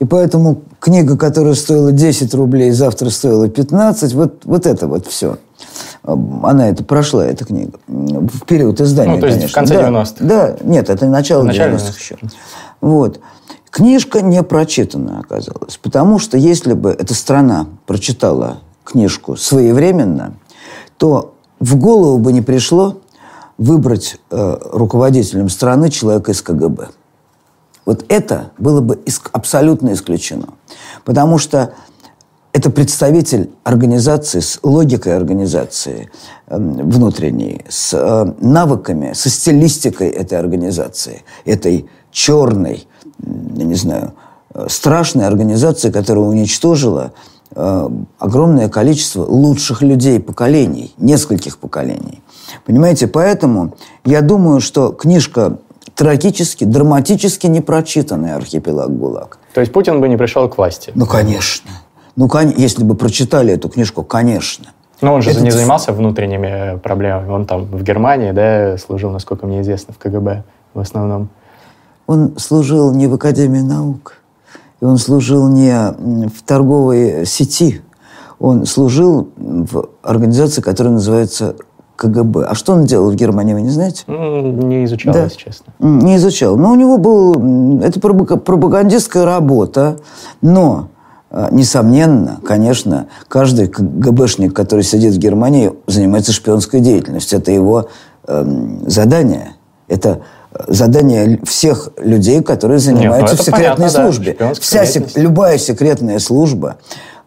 [0.00, 4.14] И поэтому книга, которая стоила 10 рублей, завтра стоила 15.
[4.14, 5.38] Вот, вот это вот все.
[6.04, 7.78] Она это прошла, эта книга.
[7.86, 9.52] В период издания, Ну, то есть конечно.
[9.52, 10.14] в конце да, 90-х?
[10.20, 12.18] Да, нет, это начало Начало 90-х еще.
[12.82, 13.20] Вот.
[13.70, 15.78] Книжка не прочитана оказалась.
[15.78, 20.34] Потому что если бы эта страна прочитала книжку своевременно,
[20.98, 22.98] то в голову бы не пришло
[23.56, 26.88] выбрать э, руководителем страны человека из КГБ.
[27.86, 30.48] Вот это было бы иск- абсолютно исключено.
[31.04, 31.72] Потому что
[32.54, 36.08] это представитель организации с логикой организации
[36.46, 42.86] э, внутренней, с э, навыками, со стилистикой этой организации, этой черной,
[43.18, 44.12] я не знаю,
[44.54, 47.12] э, страшной организации, которая уничтожила
[47.56, 47.88] э,
[48.20, 52.22] огромное количество лучших людей поколений, нескольких поколений.
[52.64, 55.58] Понимаете, поэтому я думаю, что книжка
[55.96, 59.38] трагически, драматически непрочитанная «Архипелаг ГУЛАГ».
[59.54, 60.92] То есть Путин бы не пришел к власти?
[60.94, 61.70] Ну, конечно.
[62.16, 64.66] Ну, если бы прочитали эту книжку, конечно.
[65.00, 67.28] Но он же Это не занимался внутренними проблемами.
[67.30, 71.28] Он там в Германии, да, служил, насколько мне известно, в КГБ в основном.
[72.06, 74.18] Он служил не в Академии наук,
[74.80, 77.82] и он служил не в торговой сети,
[78.38, 81.56] он служил в организации, которая называется
[81.96, 82.44] КГБ.
[82.44, 84.04] А что он делал в Германии, вы не знаете?
[84.06, 85.24] Не изучал, Да.
[85.24, 85.72] если честно.
[85.78, 86.56] Не изучал.
[86.56, 87.80] Но у него был...
[87.82, 89.96] Это пропаг- пропагандистская работа,
[90.42, 90.88] но,
[91.50, 97.40] несомненно, конечно, каждый КГБшник, который сидит в Германии, занимается шпионской деятельностью.
[97.40, 97.88] Это его
[98.28, 99.54] эм, задание.
[99.88, 100.20] Это
[100.52, 104.32] э, задание всех людей, которые занимаются ну это в секретной понятно, да, службе.
[104.34, 106.76] шпионская Вся сек- любая секретная служба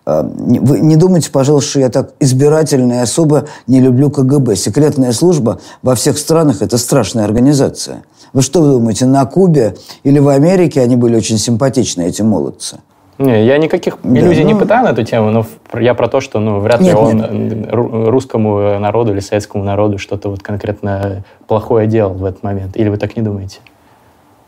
[0.05, 4.55] э, Вы не думайте, пожалуйста, что я так избирательно и особо не люблю КГБ.
[4.55, 8.03] Секретная служба во всех странах– это страшная организация.
[8.31, 12.77] Вы что думаете, на Кубе или в Америке они были очень симпатичны, эти молодцы?
[13.17, 15.45] Не, я никаких Да, иллюзий не ну- пытаю на эту тему, но
[15.79, 17.25] я про то, что ну, вряд ли Нет, он э,
[17.71, 22.77] ру- русскому народу или советскому народу что-то вот конкретно плохое делал в этот момент.
[22.77, 23.59] Или вы так не думаете?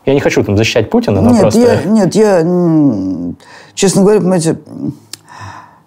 [0.06, 1.60] Я не хочу там защищать Путина, но нет, просто...
[1.60, 2.42] я, нет, я,
[3.74, 4.60] честно говоря, понимаете,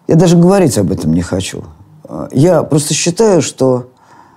[0.09, 1.65] я даже говорить об этом не хочу.
[2.05, 3.87] А, Я просто считаю, что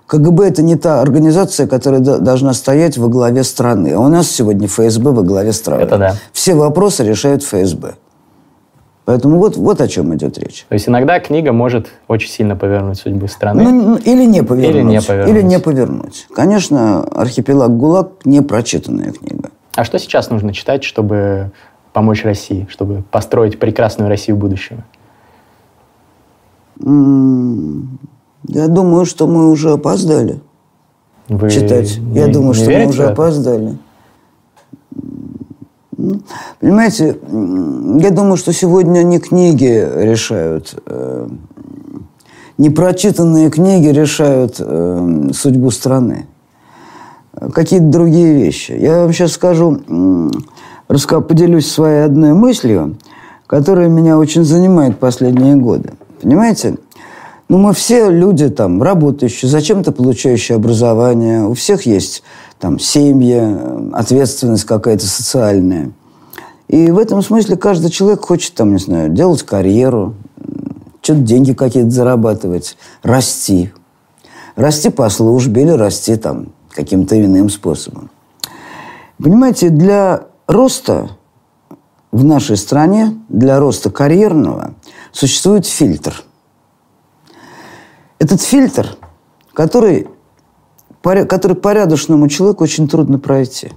[0.08, 3.94] КГБ– это не та организация, которая до- должна стоять во главе страны.
[3.94, 5.82] А у нас сегодня ФСБ во главе страны.
[5.82, 6.16] Это да.
[6.32, 7.96] Все вопросы решает ФСБ.
[9.06, 10.66] Поэтому вот, вот о чем идет речь.
[10.68, 13.64] То есть иногда книга может очень сильно повернуть судьбу страны.
[13.64, 14.76] Ну, н- или не повернуть.
[14.76, 15.30] Или не повернуть.
[15.36, 16.28] Или не повернуть.
[16.34, 19.52] Конечно, «Архипелаг ГУЛАГ»– не прочитанная книга.
[19.76, 21.52] А что сейчас нужно читать, чтобы
[21.94, 24.84] помочь России, чтобы построить прекрасную Россию будущего?
[28.48, 30.40] Я думаю, что мы уже опоздали
[31.30, 31.98] Вы читать.
[32.00, 33.78] не- Я думаю, не что мы верите уже опоздали.
[36.60, 41.28] Понимаете, я думаю, что сегодня не книги решают, э,
[42.58, 46.28] не прочитанные книги решают э, судьбу страны.
[47.54, 48.72] Какие-то другие вещи.
[48.72, 49.82] Я вам сейчас скажу,
[50.88, 52.98] поделюсь своей одной мыслью,
[53.48, 55.94] которая меня очень занимает последние годы.
[56.22, 56.78] Понимаете?
[57.48, 61.44] Ну, мы все люди там работающие, зачем-то получающие образование.
[61.44, 62.24] У всех есть
[62.60, 65.92] там семьи, ответственность какая-то социальная.
[66.68, 70.16] И в этом смысле каждый человек хочет там, не знаю, делать карьеру,
[71.02, 73.72] что-то деньги какие-то зарабатывать, расти.
[74.56, 78.10] Расти по службе или расти там каким-то иным способом.
[79.22, 81.12] Понимаете, для роста
[82.12, 84.74] в нашей стране, для роста карьерного,
[85.12, 86.24] существует фильтр.
[88.20, 88.96] Этот фильтр,
[89.54, 90.08] который,
[91.02, 93.72] который порядочному человеку очень трудно пройти.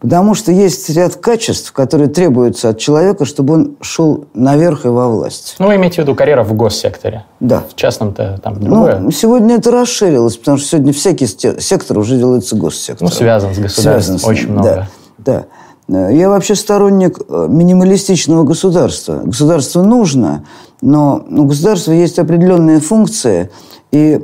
[0.00, 5.08] Потому что есть ряд качеств, которые требуются от человека, чтобы он шел наверх и во
[5.08, 5.56] власть.
[5.58, 7.24] Ну, вы имеете в виду карьера в госсекторе.
[7.40, 7.62] Да.
[7.70, 8.98] В частном-то там другое.
[8.98, 13.08] Ну, сегодня это расширилось, потому что сегодня всякий сектор уже делается госсектором.
[13.10, 14.88] Ну, связан с государством Связан с ним, очень много.
[15.16, 15.46] Да,
[15.88, 16.08] да.
[16.10, 19.22] Я вообще сторонник э, минималистичного государства.
[19.24, 20.44] Государство нужно,
[20.80, 23.50] но у государства есть определенные функции,
[23.90, 24.20] и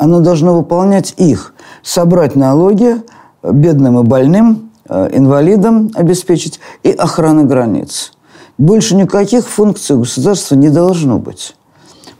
[0.00, 1.54] оно должно выполнять их.
[1.82, 2.96] Собрать налоги
[3.42, 8.12] э, бедным и больным, э, инвалидам обеспечить и охраны границ.
[8.56, 11.54] Больше никаких функций государства не должно быть.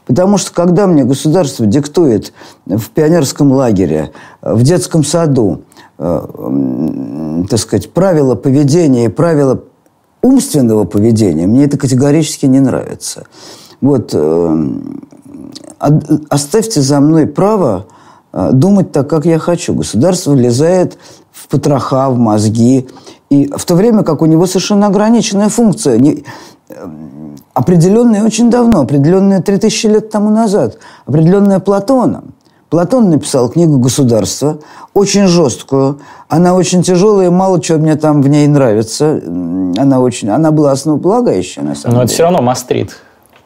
[0.07, 2.33] Потому что когда мне государство диктует
[2.67, 4.11] в пионерском лагере,
[4.43, 5.63] в детском саду,
[5.99, 9.63] э, так сказать, правила поведения правила
[10.23, 13.25] умственного поведения, мне это категорически не нравится.
[13.81, 14.69] Вот э,
[16.29, 17.87] оставьте за мной право
[18.33, 19.75] э, думать так, как я хочу.
[19.75, 20.99] Государство влезает
[21.33, 22.89] в потроха, в мозги.
[23.31, 26.25] И в то время как у него совершенно ограниченная функция, не,
[26.69, 26.89] э,
[27.55, 32.35] определенная очень давно, определенная 3000 лет тому назад, определенная Платоном.
[32.71, 34.61] Платон написал книгу «Государство»,
[34.95, 36.01] очень жесткую.
[36.29, 39.21] Она очень тяжелая, мало чего мне там в ней нравится.
[39.77, 42.05] Она, очень, она была основополагающая, на самом Но деле.
[42.05, 42.97] это все равно мастрит.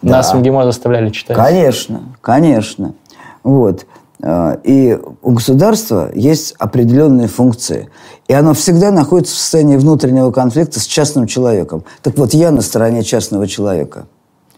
[0.02, 0.18] Да.
[0.18, 1.36] Нас в МГИМО заставляли читать.
[1.36, 2.92] Конечно, конечно.
[3.42, 3.86] Вот.
[4.22, 7.88] А, и у государства есть определенные функции.
[8.28, 11.84] И оно всегда находится в состоянии внутреннего конфликта с частным человеком.
[12.02, 14.04] Так вот, я на стороне частного человека.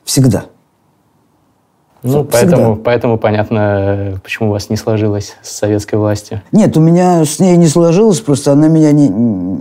[0.04, 0.46] Всегда.
[2.06, 6.42] Ну, поэтому, поэтому понятно, почему у вас не сложилось с советской властью.
[6.52, 9.06] Нет, у меня с ней не сложилось, просто она меня не...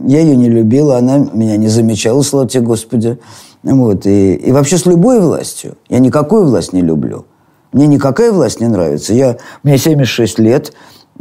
[0.09, 3.17] Я ее не любила, она меня не замечала, слава тебе, Господи.
[3.63, 5.75] Вот, и, и вообще с любой властью.
[5.89, 7.25] Я никакую власть не люблю.
[7.71, 9.13] Мне никакая власть не нравится.
[9.13, 10.73] Я, мне 76 лет.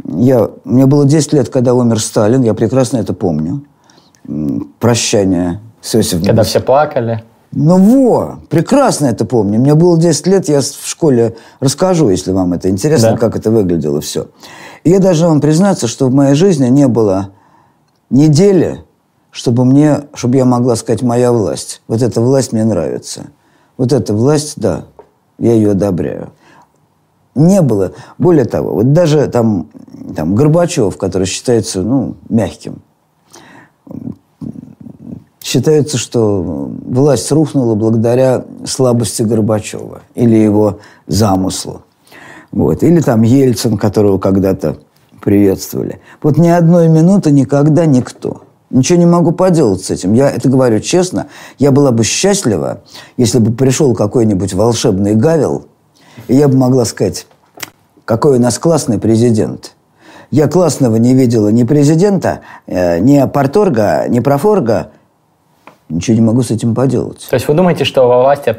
[0.05, 2.43] Я, мне было 10 лет, когда умер Сталин.
[2.43, 3.63] Я прекрасно это помню.
[4.79, 6.25] Прощание с Иосифом.
[6.25, 7.23] Когда все плакали.
[7.55, 9.59] Ну во, прекрасно это помню.
[9.59, 13.17] Мне было 10 лет, я в школе расскажу, если вам это интересно, да.
[13.17, 14.27] как это выглядело все.
[14.83, 17.29] И я должен вам признаться, что в моей жизни не было
[18.09, 18.83] недели,
[19.31, 21.81] чтобы мне, чтобы я могла сказать «моя власть».
[21.87, 23.27] Вот эта власть мне нравится.
[23.77, 24.85] Вот эта власть, да,
[25.39, 26.31] я ее одобряю.
[27.35, 27.93] Не было.
[28.17, 29.69] Более того, вот даже там,
[30.13, 32.81] там Горбачев, который считается, ну, мягким,
[35.55, 41.83] считается, что власть рухнула благодаря слабости Горбачева или его замыслу.
[42.51, 42.83] Вот.
[42.83, 44.77] Или там Ельцин, которого когда-то
[45.21, 46.01] приветствовали.
[46.21, 48.41] Вот ни одной минуты никогда никто–
[48.71, 50.13] Ничего не могу поделать с этим.
[50.13, 51.27] Я это говорю честно.
[51.59, 52.81] Я была бы счастлива,
[53.15, 55.67] если бы пришел какой-нибудь волшебный Гавел,
[56.27, 57.27] и я бы могла сказать,
[58.05, 59.75] какой у нас классный президент.
[60.31, 64.89] Я классного не видела ни президента, э, ни порторга, ни профорга.
[65.87, 67.27] Ничего не могу с этим поделать.
[67.29, 68.53] То есть вы думаете, что во власти э,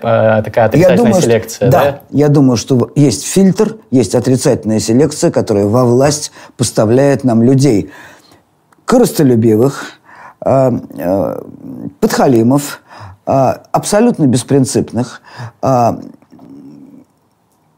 [0.45, 1.83] такая отрицательная я думаю, селекция, что, да?
[1.83, 7.91] Да, я думаю, что есть фильтр, есть отрицательная селекция, которая во власть поставляет нам людей
[8.85, 9.99] коростолюбивых,
[10.47, 11.43] Э, э,
[12.01, 12.83] подхалимов,
[13.25, 15.21] абсолютно беспринципных.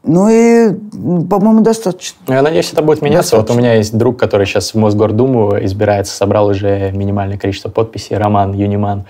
[0.03, 2.19] Ну и, по-моему, достаточно.
[2.27, 3.31] Ну, я надеюсь, это будет меняться.
[3.31, 3.53] Достаточно.
[3.53, 8.17] Вот у меня есть друг, который сейчас в Мосгордуму избирается, собрал уже минимальное количество подписей,
[8.17, 9.05] Роман Юниман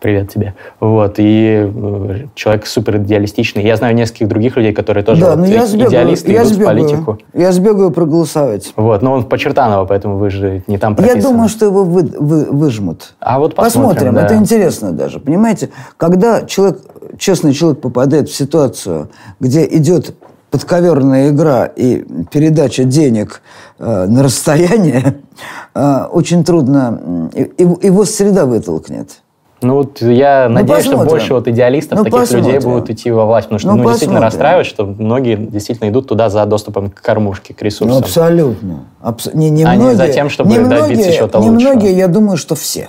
[0.00, 0.54] привет тебе.
[0.80, 3.64] Вот, и э, человек супер идеалистичный.
[3.64, 6.52] Я знаю нескольких других людей, которые тоже да, вот, но я сбегаю, идеалисты, я идут
[6.52, 7.18] сбегаю, в политику.
[7.34, 8.72] Я сбегаю проголосовать.
[8.76, 11.18] Вот, но он в Почертаново, поэтому вы же не там прописан.
[11.18, 13.14] Я думаю, что его вы, вы, выжмут.
[13.20, 14.24] А вот посмотрим, Посмотрим, да.
[14.24, 15.18] это интересно даже.
[15.18, 16.80] Понимаете, когда человек,
[17.18, 19.08] честный человек попадает в ситуацию,
[19.40, 20.14] где идет
[20.50, 23.42] подковерная игра и передача денег
[23.78, 25.18] э, на расстояние,
[25.74, 29.20] э, очень трудно, э, его среда вытолкнет.
[29.60, 31.06] Ну вот я ну, надеюсь, посмотрим.
[31.06, 32.46] что больше вот идеалистов, ну, таких посмотрим.
[32.46, 36.06] людей будут идти во власть, потому что ну, ну, действительно расстраивает, что многие действительно идут
[36.06, 37.98] туда за доступом к кормушке, к ресурсам.
[37.98, 38.84] Ну, абсолютно.
[39.00, 39.34] Абс...
[39.34, 41.72] Не, не а многие, не за тем, чтобы не добиться многие, чего-то не лучшего.
[41.72, 42.88] многие, я думаю, что все.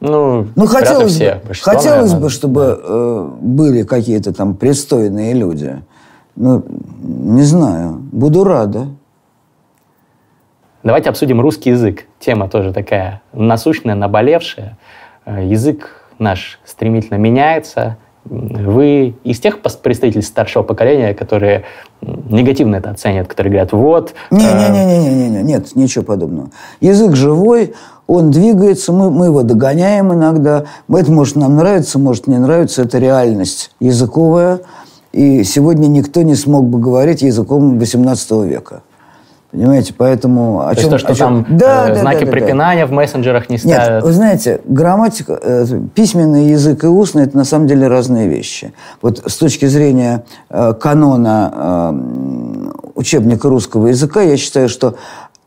[0.00, 1.40] Ну, ну хотелось все.
[1.46, 2.76] бы, хотелось бы, чтобы да.
[2.82, 5.82] э, были какие-то там пристойные люди.
[6.34, 6.64] Ну,
[7.02, 8.00] не знаю.
[8.12, 8.86] Буду рада.
[10.82, 12.04] Давайте обсудим русский язык.
[12.20, 14.78] Тема тоже такая насущная, наболевшая.
[15.26, 17.96] Э, язык наш стремительно меняется.
[18.24, 21.64] Вы из тех представителей старшего поколения, которые
[22.00, 24.14] негативно это оценят, которые говорят, вот...
[24.32, 25.42] Не-не-не, э...
[25.42, 26.50] нет, ничего подобного.
[26.80, 27.74] Язык живой,
[28.06, 30.64] он двигается, мы, мы его догоняем иногда.
[30.88, 34.60] Это может нам нравиться, может не нравиться, это реальность языковая.
[35.12, 38.82] И сегодня никто не смог бы говорить языком XVIII века.
[39.56, 40.60] Понимаете, поэтому...
[40.60, 41.44] О То чем, то, что чем...
[41.44, 42.86] там да, э, да, знаки да, да, препинания да.
[42.88, 43.90] в мессенджерах не ставят?
[43.90, 45.64] Нет, вы знаете, грамматика, э,
[45.94, 48.74] письменный язык и устный– это на самом деле разные вещи.
[49.00, 54.96] Вот с точки зрения э, канона э, учебника русского языка, я считаю, что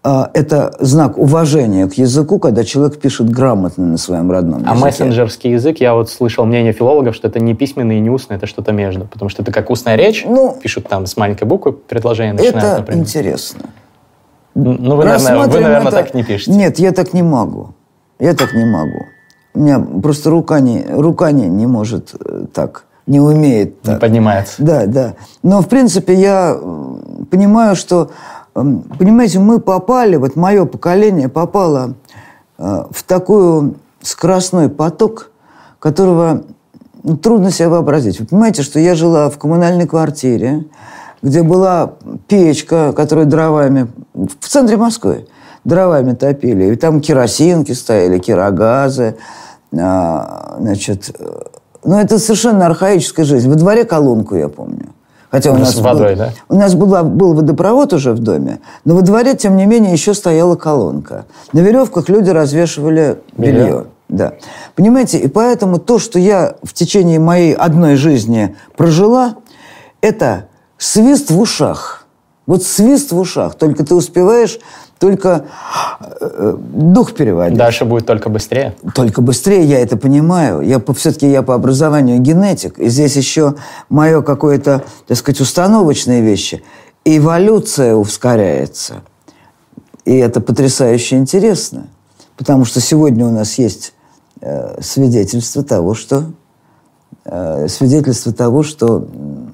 [0.03, 4.75] э, это знак уважения к языку, когда человек пишет грамотно на своем родном языке.
[4.75, 8.37] А мессенджерский язык, я вот слышал мнение филологов, что это не письменный и не устный,
[8.37, 9.05] это что-то между.
[9.05, 12.77] Потому что это как устная речь, ну, пишут там с маленькой буквы предложение начинают, Это
[12.79, 13.03] например.
[13.03, 13.69] интересно.
[14.55, 15.91] Ну, вы, наверное, вы, наверное, это...
[15.91, 16.51] так не пишете.
[16.51, 17.69] Нет, я так не могу.
[18.19, 19.05] Я так не могу.
[19.53, 23.81] У меня просто рука не, рука не, не может э, так не умеет.
[23.81, 23.95] Так.
[23.95, 24.55] Не поднимается.
[24.59, 25.13] Да, да.
[25.41, 26.55] Но, в принципе, я
[27.31, 28.11] понимаю, что,
[28.53, 31.95] понимаете, мы попали, вот мое поколение попало
[32.57, 35.31] э, в такой скоростной поток,
[35.79, 36.43] которого
[37.03, 38.19] ну, трудно себе вообразить.
[38.19, 40.65] Вы понимаете, что я жила в коммунальной квартире,
[41.21, 41.93] где была
[42.27, 45.27] печка, которую дровами в центре Москвы
[45.63, 46.73] дровами топили.
[46.73, 49.15] И там керосинки стояли, керогазы.
[49.77, 51.15] А, значит,
[51.83, 53.49] ну, это совершенно архаическая жизнь.
[53.49, 54.87] Во дворе колонку, я помню.
[55.31, 56.33] Хотя у нас, с водой, был, да?
[56.49, 60.15] У нас была, был водопровод уже в доме, но во дворе, тем не менее, еще
[60.15, 61.25] стояла колонка.
[61.53, 63.53] На веревках люди развешивали белье.
[63.53, 63.85] белье.
[64.07, 64.33] Да.
[64.75, 69.35] Понимаете, и поэтому то, что я в течение моей одной жизни прожила,
[70.01, 70.45] это
[70.79, 72.07] свист в ушах.
[72.47, 73.53] Вот свист в ушах.
[73.53, 74.59] Только ты успеваешь
[74.99, 75.45] только
[76.19, 77.57] э, дух переводить.
[77.57, 78.75] Дальше будет только быстрее?
[78.93, 80.61] Только быстрее, я это понимаю.
[80.61, 83.55] Я все-таки я по образованию генетик, и здесь еще
[83.89, 86.63] мое какое-то, так сказать, установочные вещи.
[87.05, 88.95] Эволюция ускоряется.
[90.03, 91.87] И это потрясающе интересно.
[92.35, 93.93] Потому что сегодня у нас есть
[94.41, 96.25] э, свидетельство того, что
[97.23, 99.07] э, свидетельство того, что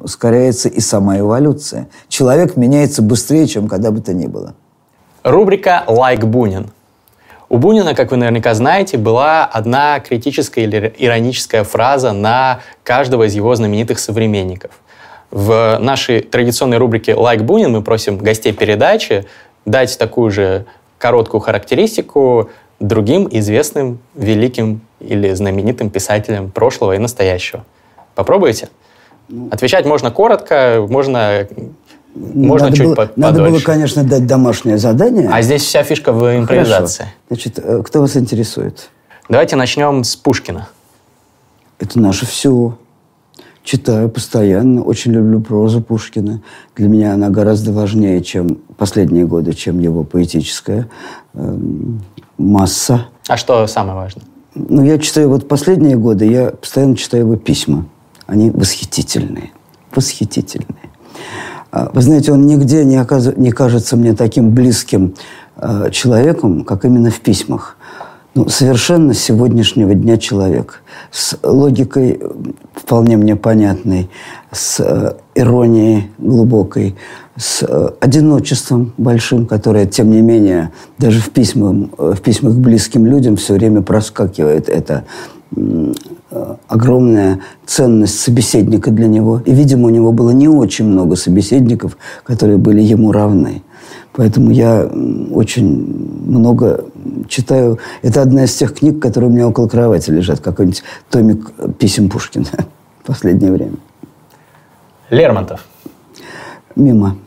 [0.05, 1.87] ускоряется и сама эволюция.
[2.09, 4.53] Человек меняется быстрее, чем когда бы то ни было.
[5.23, 6.69] Рубрика «Лайк like Бунин».
[7.49, 13.33] У Бунина, как вы наверняка знаете, была одна критическая или ироническая фраза на каждого из
[13.33, 14.71] его знаменитых современников.
[15.31, 19.25] В нашей традиционной рубрике «Лайк like Бунин» мы просим гостей передачи
[19.65, 20.67] дать такую же
[20.99, 27.65] короткую характеристику другим известным, великим или знаменитым писателям прошлого и настоящего.
[28.13, 28.69] Попробуйте?
[29.27, 29.49] Ну.
[29.51, 31.47] Отвечать можно коротко, можно
[32.15, 35.29] можно надо чуть было, под, Надо было, конечно, дать домашнее задание.
[35.29, 37.03] А здесь вся фишка в импровизации.
[37.03, 37.15] Хорошо.
[37.27, 38.89] Значит, э, кто вас интересует?
[39.27, 40.69] Давайте начнем с Пушкина.
[41.79, 42.77] Это наше все.
[43.63, 46.41] Читаю постоянно, очень люблю прозу Пушкина.
[46.75, 50.88] Для меня она гораздо важнее, чем последние годы, чем его поэтическая
[51.33, 51.57] э,
[52.38, 53.07] масса.
[53.27, 54.23] А что самое важное?
[54.53, 57.88] Ну, я читаю, вот последние годы я постоянно читаю его письма.
[58.27, 59.51] Они восхитительные.
[59.93, 60.89] Восхитительные.
[61.71, 63.35] А, вы знаете, он нигде не, оказ...
[63.35, 65.15] не кажется мне таким близким
[65.57, 67.77] э, человеком, как именно в письмах.
[68.33, 70.81] Ну, совершенно сегодняшнего дня человек.
[71.11, 72.21] С логикой
[72.73, 74.09] вполне мне понятной,
[74.51, 76.95] с э, иронией глубокой,
[77.38, 83.38] с э, одиночеством большим, которое, тем не менее, даже в письмах, в письмах близким людям
[83.38, 85.05] все время проскакивает это
[85.55, 85.93] Э,
[86.67, 89.41] огромная ценность собеседника для него.
[89.45, 93.63] И, видимо, у него было не очень много собеседников, которые были ему равны.
[94.13, 94.89] Поэтому я
[95.32, 96.86] очень много
[97.28, 97.80] читаю.
[98.02, 100.39] Это одна из тех книг, которые у меня около кровати лежат.
[100.39, 102.45] Какой-нибудь томик писем Пушкина
[103.04, 103.76] в последнее время.
[105.10, 105.65] Лермонтов.
[106.76, 107.17] Мимо.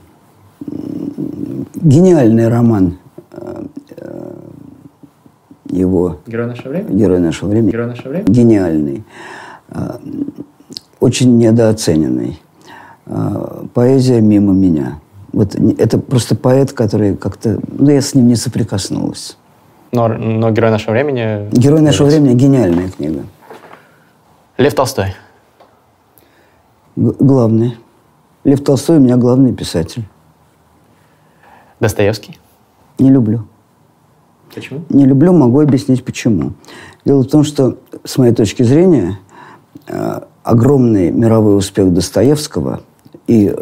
[1.75, 2.99] Гениальный роман
[5.69, 6.21] его...
[6.27, 6.99] Герой нашего времени?
[6.99, 7.71] Герой нашего времени.
[7.71, 8.33] Герой нашего времени?
[8.33, 9.05] Гениальный.
[9.71, 10.01] А,
[11.01, 12.41] очень недооцененный.
[13.07, 15.01] А, поэзия мимо меня.
[15.33, 17.61] Вот это просто поэт, который как-то...
[17.69, 19.37] Ну, я с ним не соприкоснулась.
[19.93, 21.49] Но, но «Герой нашего времени»...
[21.53, 23.25] «Герой нашего времени»– гениальная книга.
[24.59, 25.15] Лев Толстой.
[26.97, 27.77] Г- главный.
[28.45, 30.05] Лев Толстой у меня главный писатель.
[31.81, 32.39] Достоевский?
[32.99, 33.47] Не люблю.
[34.55, 34.83] Почему?
[34.89, 36.53] Не люблю, могу объяснить почему.
[37.05, 39.19] Дело в том, что, с моей точки зрения,
[39.87, 42.81] э, огромный мировой успех Достоевского
[43.27, 43.55] и,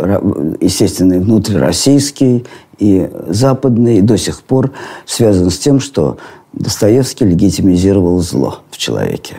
[0.61, 2.47] естественно, и внутрироссийский,
[2.79, 4.73] и западный, и до сих пор
[5.05, 6.19] связан с тем, что
[6.53, 9.37] Достоевский легитимизировал зло в человеке.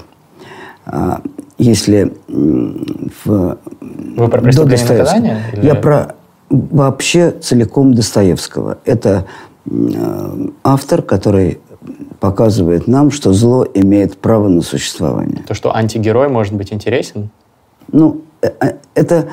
[0.85, 1.21] А
[1.57, 3.57] если в...
[3.81, 5.43] Вы про преступление наказания?
[5.61, 6.15] Я про
[6.49, 8.77] вообще целиком Достоевского.
[8.85, 9.25] Это
[10.63, 11.59] автор, который
[12.19, 15.43] показывает нам, что зло имеет право на существование.
[15.47, 17.29] То, что антигерой может быть интересен?
[17.91, 19.29] Ну, э, э, это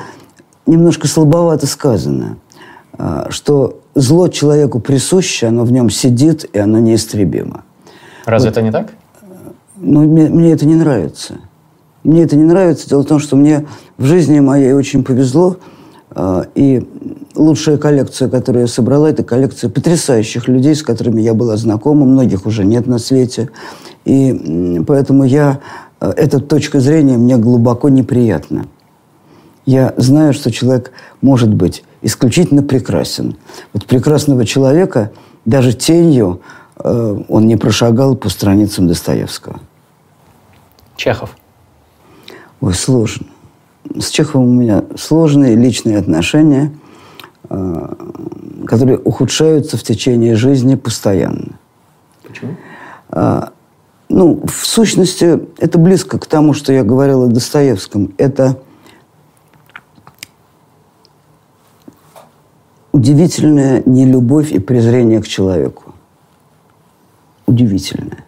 [0.65, 2.37] немножко слабовато сказано.
[3.29, 7.65] Что зло человеку присуще, оно в нем сидит, и оно неистребимо.
[8.25, 8.57] Разве вот.
[8.57, 8.93] это не так?
[9.77, 11.35] Ну, мне, мне это не нравится.
[12.03, 12.87] Мне это не нравится.
[12.87, 13.65] Дело в том, что мне
[13.97, 15.57] в жизни моей очень повезло,
[16.55, 16.87] и
[17.35, 22.05] лучшая коллекция, которую я собрала, это коллекция потрясающих людей, с которыми я была знакома.
[22.05, 23.49] Многих уже нет на свете.
[24.05, 25.59] И поэтому я,
[25.99, 28.67] э, эта точка зрения мне глубоко неприятна.
[29.65, 33.35] Я знаю, что человек может быть исключительно прекрасен.
[33.73, 35.11] Вот прекрасного человека
[35.43, 36.41] даже тенью
[36.77, 39.59] э, он не прошагал по страницам Достоевского.
[40.95, 41.35] Чехов.
[42.61, 43.25] Ой, сложно.
[43.99, 46.71] С Чеховым у меня сложные личные отношения,
[47.49, 47.95] э,
[48.65, 51.59] которые ухудшаются в течение жизни постоянно.
[52.27, 52.55] Почему?
[53.09, 53.51] А,
[54.09, 58.13] ну, в сущности, это близко к тому, что я говорил о Достоевском.
[58.17, 58.59] Это
[62.91, 65.93] удивительная нелюбовь и презрение к человеку.
[67.45, 68.24] Удивительное.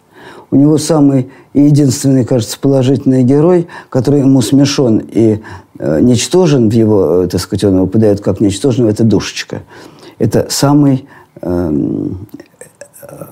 [0.49, 5.41] У него самый единственный, кажется, положительный герой, который ему смешон и
[5.77, 9.63] э, ничтожен в его, э, так сказать, он его подает как ничтожного, это душечка.
[10.19, 11.05] Это самый,
[11.41, 12.09] э,
[13.01, 13.23] э,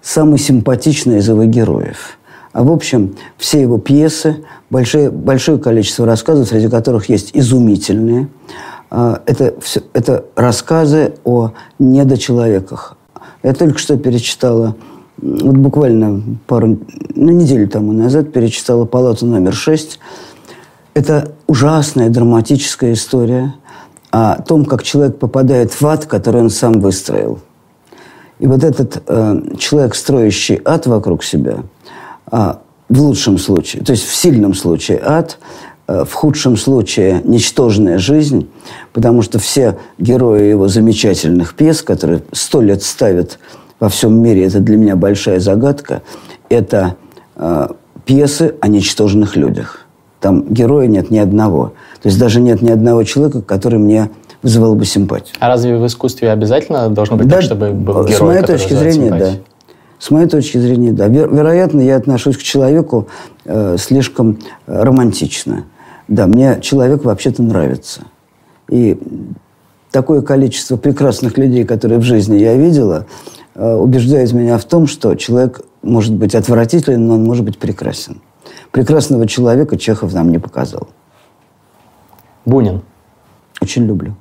[0.00, 2.18] самый симпатичный из его героев.
[2.52, 8.28] А в общем, все его пьесы, большое, большое количество рассказов, среди которых есть изумительные,
[8.92, 11.50] э, это, все, это рассказы о
[11.80, 12.96] недочеловеках.
[13.42, 14.76] Я только что перечитала
[15.22, 16.78] вот буквально пару,
[17.14, 19.98] ну, неделю тому назад перечитала «Палату номер шесть».
[20.94, 23.54] Это ужасная драматическая история
[24.10, 27.40] о том, как человек попадает в ад, который он сам выстроил.
[28.38, 31.58] И вот этот э, человек, строящий ад вокруг себя,
[32.32, 32.54] э,
[32.88, 35.38] в лучшем случае, то есть в сильном случае ад,
[35.86, 38.48] э, в худшем случае ничтожная жизнь,
[38.92, 43.38] потому что все герои его замечательных пьес, которые сто лет ставят
[43.80, 46.02] во всем мире, это для меня большая загадка,
[46.48, 46.96] это
[47.36, 47.68] э,
[48.04, 49.86] пьесы о ничтожных людях.
[50.20, 51.72] Там героя нет ни одного.
[52.02, 54.10] То есть даже нет ни одного человека, который мне
[54.42, 55.34] вызывал бы симпатию.
[55.40, 58.74] А разве в искусстве обязательно должно быть да, так, чтобы был герой, С моей точки
[58.74, 59.30] зрения, симпатию?
[59.32, 59.38] да.
[59.98, 61.08] С моей точки зрения, да.
[61.08, 63.08] Веро- вероятно, я отношусь к человеку
[63.44, 65.64] э, слишком э, романтично.
[66.08, 68.02] Да, мне человек вообще-то нравится.
[68.68, 68.98] И
[69.90, 73.06] такое количество прекрасных людей, которые в жизни я видела,
[73.54, 78.20] убеждает меня в том, что человек может быть отвратителен, но он может быть прекрасен.
[78.70, 80.88] Прекрасного человека Чехов нам не показал.
[82.44, 82.82] Бунин.
[83.60, 84.14] Очень люблю.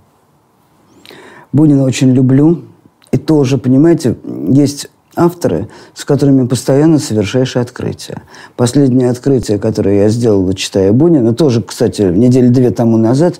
[1.51, 2.63] Бунина очень люблю.
[3.11, 4.17] И тоже, понимаете,
[4.49, 8.21] есть авторы, с которыми постоянно совершаешь открытия.
[8.55, 13.39] Последнее открытие, которое я сделал, читая Бунина, тоже, кстати, недели две тому назад,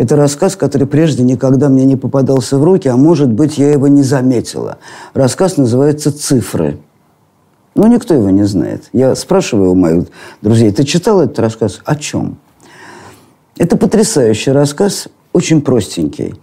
[0.00, 3.86] это рассказ, который прежде никогда мне не попадался в руки, а может быть, я его
[3.86, 4.78] не заметила.
[5.12, 6.78] Рассказ называется «Цифры».
[7.74, 8.84] Ну, никто его не знает.
[8.94, 10.06] Я спрашиваю у моих
[10.40, 11.80] друзей, ты читал этот рассказ?
[11.84, 12.38] О чем?
[13.58, 16.34] Это потрясающий рассказ, очень простенький.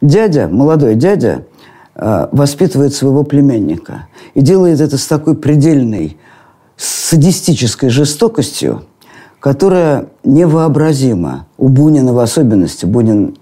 [0.00, 1.46] Дядя, молодой дядя,
[1.94, 4.08] а, воспитывает своего племянника.
[4.34, 6.16] И делает это с такой предельной
[6.76, 8.82] садистической жестокостью,
[9.44, 11.46] которая невообразима.
[11.58, 12.86] У Бунина в особенности.
[12.86, 13.36] Бунин,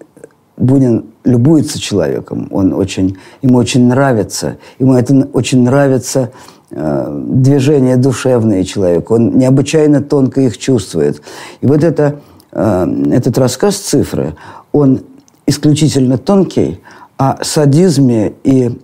[0.57, 2.49] Бунин любуется человеком.
[2.51, 4.57] Он очень, ему очень нравится.
[4.81, 6.33] Ему это очень нравится
[6.73, 9.13] э, движения душевные человека.
[9.13, 11.23] Он необычайно тонко их чувствует.
[11.61, 12.19] И вот это,
[12.51, 14.35] э, этот рассказ «Цифры»,
[14.73, 15.03] он
[15.47, 16.81] исключительно тонкий,
[17.17, 18.77] о садизме и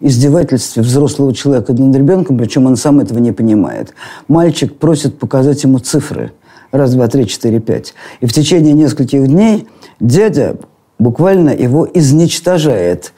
[0.00, 3.92] издевательстве взрослого человека над ребенком, причем он сам этого не понимает.
[4.28, 6.32] Мальчик просит показать ему цифры.
[6.72, 7.94] Раз, два, три, четыре, пять.
[8.20, 9.68] И в течение нескольких дней
[10.00, 10.56] дядя
[10.98, 13.12] буквально его изничтожает,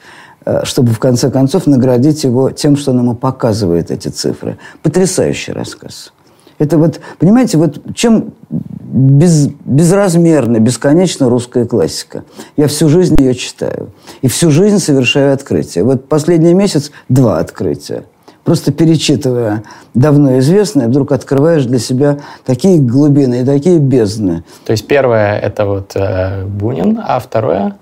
[0.45, 4.57] э, чтобы в конце концов наградить его тем, что он ему показывает эти цифры.
[4.83, 6.13] Потрясающий рассказ.
[6.57, 12.25] Это вот, понимаете, вот чем без, безразмерна, бесконечно русская классика.
[12.57, 13.91] Я всю жизнь ее читаю.
[14.21, 15.83] И всю жизнь совершаю открытия.
[15.83, 18.03] Вот последний месяц два открытия.
[18.49, 19.61] Просто перечитывая
[19.93, 24.43] давно известное, вдруг открываешь для себя такие глубины и такие бездны.
[24.65, 27.75] То есть первое– это вот э, Бунин, а второе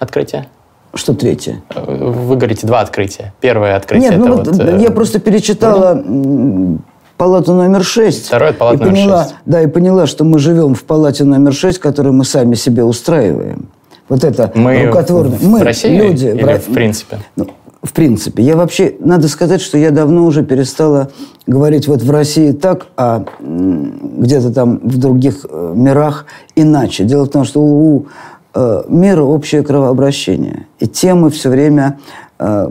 [0.00, 0.48] открытие?
[0.92, 1.62] Что третье?
[1.72, 3.32] Вы говорите два открытия.
[3.40, 6.80] Первое открытие Нет, ну вот, вот э, я просто перечитала Бунин?
[7.16, 8.26] палату номер шесть.
[8.26, 9.34] Второе– палата номер поняла, 6.
[9.46, 13.68] Да, и поняла, что мы живем в палате номер шесть, которую мы сами себе устраиваем.
[14.08, 15.38] Вот это мы рукотворное.
[15.38, 16.26] В мы, России люди.
[16.26, 17.18] Или в, в принципе?
[17.36, 17.46] Ну,
[17.82, 18.42] в принципе.
[18.42, 21.10] Я вообще, надо сказать, что я давно уже перестала
[21.46, 27.04] говорить вот в России так, а где-то там в других э, мирах иначе.
[27.04, 28.06] Дело в том, что у
[28.54, 30.66] э, мира общее кровообращение.
[30.78, 31.98] И темы все время
[32.38, 32.68] э,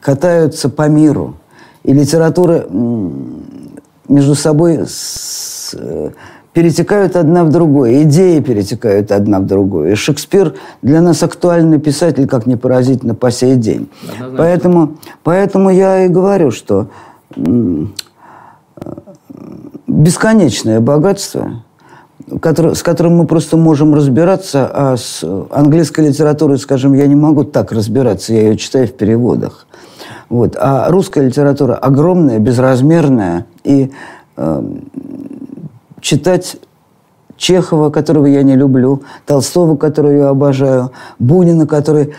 [0.00, 1.36] катаются по миру.
[1.82, 2.66] И литература
[4.08, 5.74] между собой с,
[6.56, 9.92] перетекают одна в другую, идеи перетекают одна в другую.
[9.92, 13.90] И Шекспир для нас актуальный писатель, как ни поразительно, по сей день.
[14.38, 16.86] Поэтому, поэтому я и говорю, что
[19.86, 21.62] бесконечное богатство,
[22.26, 27.70] с которым мы просто можем разбираться, а с английской литературой, скажем, я не могу так
[27.70, 29.66] разбираться, я ее читаю в переводах.
[30.30, 30.56] Вот.
[30.58, 33.92] А русская литература огромная, безразмерная, и
[34.38, 34.62] э,
[36.06, 36.56] читать
[37.36, 42.14] Чехова, которого я не люблю, Толстого, которого я обожаю, Бунина, который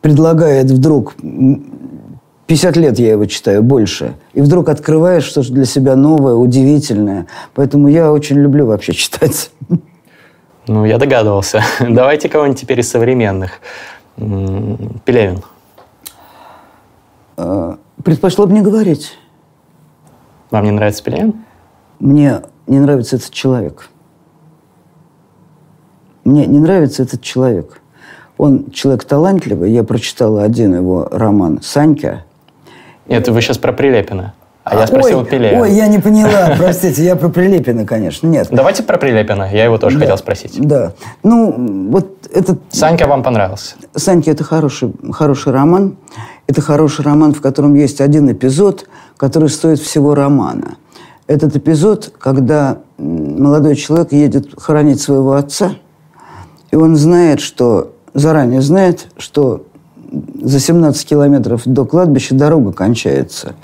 [0.00, 1.14] предлагает вдруг
[2.46, 4.14] 50 лет я его читаю, больше.
[4.34, 7.26] И вдруг открываешь что-то для себя новое, удивительное.
[7.54, 9.50] Поэтому я очень люблю вообще читать.
[10.66, 11.62] Ну, я догадывался.
[11.80, 13.52] Давайте кого-нибудь теперь из современных.
[14.16, 15.42] Пелевин.
[17.36, 19.16] А, предпочла бы не говорить.
[20.50, 21.34] Вам не нравится Пелевин?
[22.00, 23.88] Мне не нравится этот человек.
[26.24, 27.80] Мне не нравится этот человек.
[28.36, 29.72] Он человек талантливый.
[29.72, 32.24] Я прочитала один его роман «Санька».
[33.06, 34.34] Нет, вы сейчас про Прилепина.
[34.70, 35.62] А я спросил ой, Пелевина.
[35.62, 38.48] Ой, я не поняла, простите, я про Прилепина, конечно, нет.
[38.50, 40.60] Давайте про Прилепина, я его тоже да, хотел спросить.
[40.60, 40.92] Да,
[41.22, 42.60] ну, вот этот...
[42.70, 43.76] Санька вам понравился?
[43.94, 45.96] Санька– это хороший, хороший роман.
[46.46, 50.76] Это хороший роман, в котором есть один эпизод, который стоит всего романа.
[51.28, 55.72] Этот эпизод, когда молодой человек едет хоронить своего отца,
[56.70, 59.66] и он знает, что, заранее знает, что
[60.42, 63.54] за 17 километров до кладбища дорога кончается.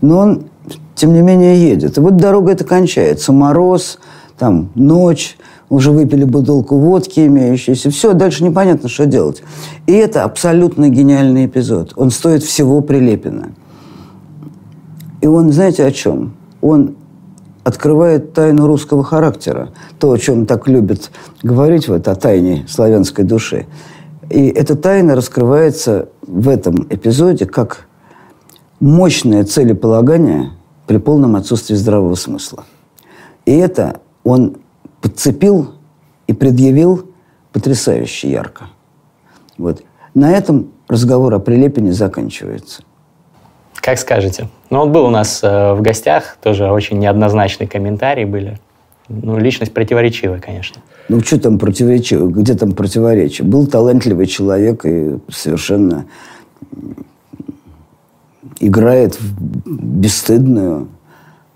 [0.00, 0.42] Но он,
[0.96, 1.96] тем не менее, едет.
[1.96, 3.32] И вот дорога эта кончается.
[3.32, 4.00] Мороз,
[4.36, 5.36] там, ночь,
[5.68, 7.90] уже выпили бутылку водки имеющейся.
[7.90, 9.44] Все, дальше непонятно, что делать.
[9.86, 11.92] И это абсолютно гениальный эпизод.
[11.94, 13.50] Он стоит всего Прилепина.
[15.20, 16.34] И он, знаете, о чем?
[16.60, 16.96] Он
[17.64, 19.70] открывает тайну русского характера.
[19.98, 21.10] То, о чем так любят
[21.42, 23.66] говорить, вот, о тайне славянской души.
[24.30, 27.86] И эта тайна раскрывается в этом эпизоде как
[28.80, 30.50] мощное целеполагание
[30.86, 32.64] при полном отсутствии здравого смысла.
[33.46, 34.56] И это он
[35.00, 35.72] подцепил
[36.26, 37.10] и предъявил
[37.52, 38.66] потрясающе ярко.
[39.58, 39.82] Вот.
[40.14, 42.82] На этом разговор о Прилепине заканчивается.
[43.74, 44.48] Как скажете.
[44.72, 48.58] Ну, он был у нас э, в гостях, тоже очень неоднозначные комментарии были.
[49.10, 50.80] Ну, личность противоречивая, конечно.
[51.10, 52.28] Ну, что там противоречиво?
[52.28, 53.46] Где там противоречие?
[53.46, 56.06] Был талантливый человек и совершенно
[58.60, 60.88] играет в бесстыдную,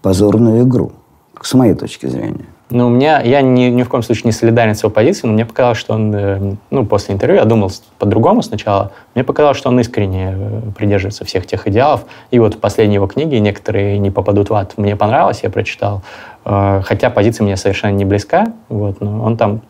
[0.03, 0.93] позорную игру,
[1.41, 2.45] с моей точки зрения.
[2.69, 5.35] Ну, у меня, я ни, ни в коем случае не солидарен с его позицией, но
[5.35, 9.69] мне показалось, что он, э, ну, после интервью, я думал по-другому сначала, мне показалось, что
[9.69, 12.07] он искренне э, придерживается всех тех идеалов.
[12.33, 16.03] И вот в последней его книге «Некоторые не попадут в ад» мне понравилось, я прочитал.
[16.45, 19.61] Э, хотя позиция мне совершенно не близка, вот, но он там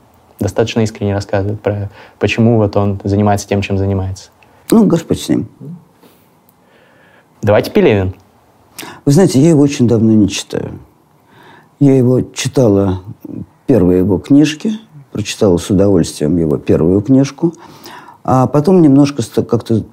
[0.41, 4.31] достаточно искренне рассказывает про, почему вот он занимается тем, чем занимается.
[4.71, 5.49] Ну, Господь с ним.
[7.43, 8.15] Давайте Пелевин.
[9.05, 10.79] Вы знаете, я его очень давно не читаю.
[11.79, 13.01] Я его читала,
[13.67, 14.79] первые его книжки,
[15.13, 17.53] прочитала с удовольствием его первую книжку,
[18.25, 19.85] а потом немножко как-то,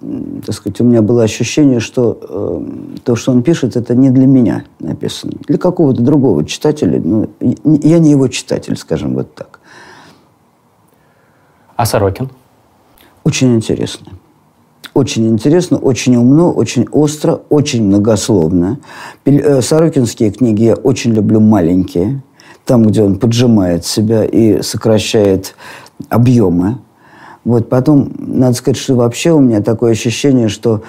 [0.46, 4.26] так сказать, у меня было ощущение, что э, то, что он пишет, это не для
[4.26, 5.34] меня написано.
[5.48, 7.00] Для какого-то другого читателя.
[7.00, 9.60] Ну, я не его читатель, скажем вот так.
[11.76, 12.30] А Сорокин?
[13.24, 14.14] Очень интересно.
[14.94, 18.80] Очень интересно, очень умно, очень остро, очень многословно.
[19.26, 22.22] Э, Сорокинские книги я очень люблю маленькие.
[22.66, 25.56] Там, где он поджимает себя и сокращает
[26.10, 26.78] объемы.
[27.44, 30.84] Вот потом, надо сказать, что вообще у меня такое ощущение, что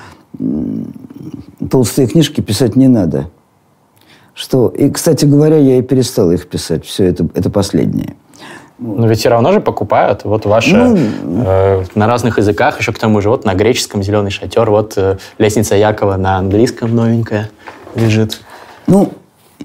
[1.71, 3.31] толстые книжки писать не надо.
[4.35, 6.85] Что, и, кстати говоря, я и перестал их писать.
[6.85, 8.15] Все это, это последнее.
[8.79, 10.25] Но ведь все равно же покупают.
[10.25, 10.97] Вот ваши ну,
[11.45, 15.19] э, на разных языках, еще к тому же, вот на греческом зеленый шатер, вот э,
[15.39, 17.51] лестница Якова на английском новенькая
[17.95, 18.41] лежит.
[18.89, 19.13] Ну,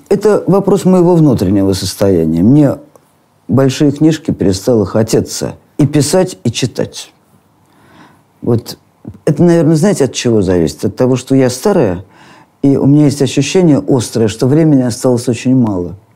[0.09, 2.43] это вопрос моего внутреннего состояния.
[2.43, 2.75] Мне
[3.47, 7.11] большие книжки перестало хотеться и писать, и читать.
[8.43, 8.77] Вот
[9.25, 10.85] это, наверное, знаете, от чего зависит?
[10.85, 12.05] От того, что я старая,
[12.61, 15.95] и у меня есть ощущение острое, что времени осталось очень мало–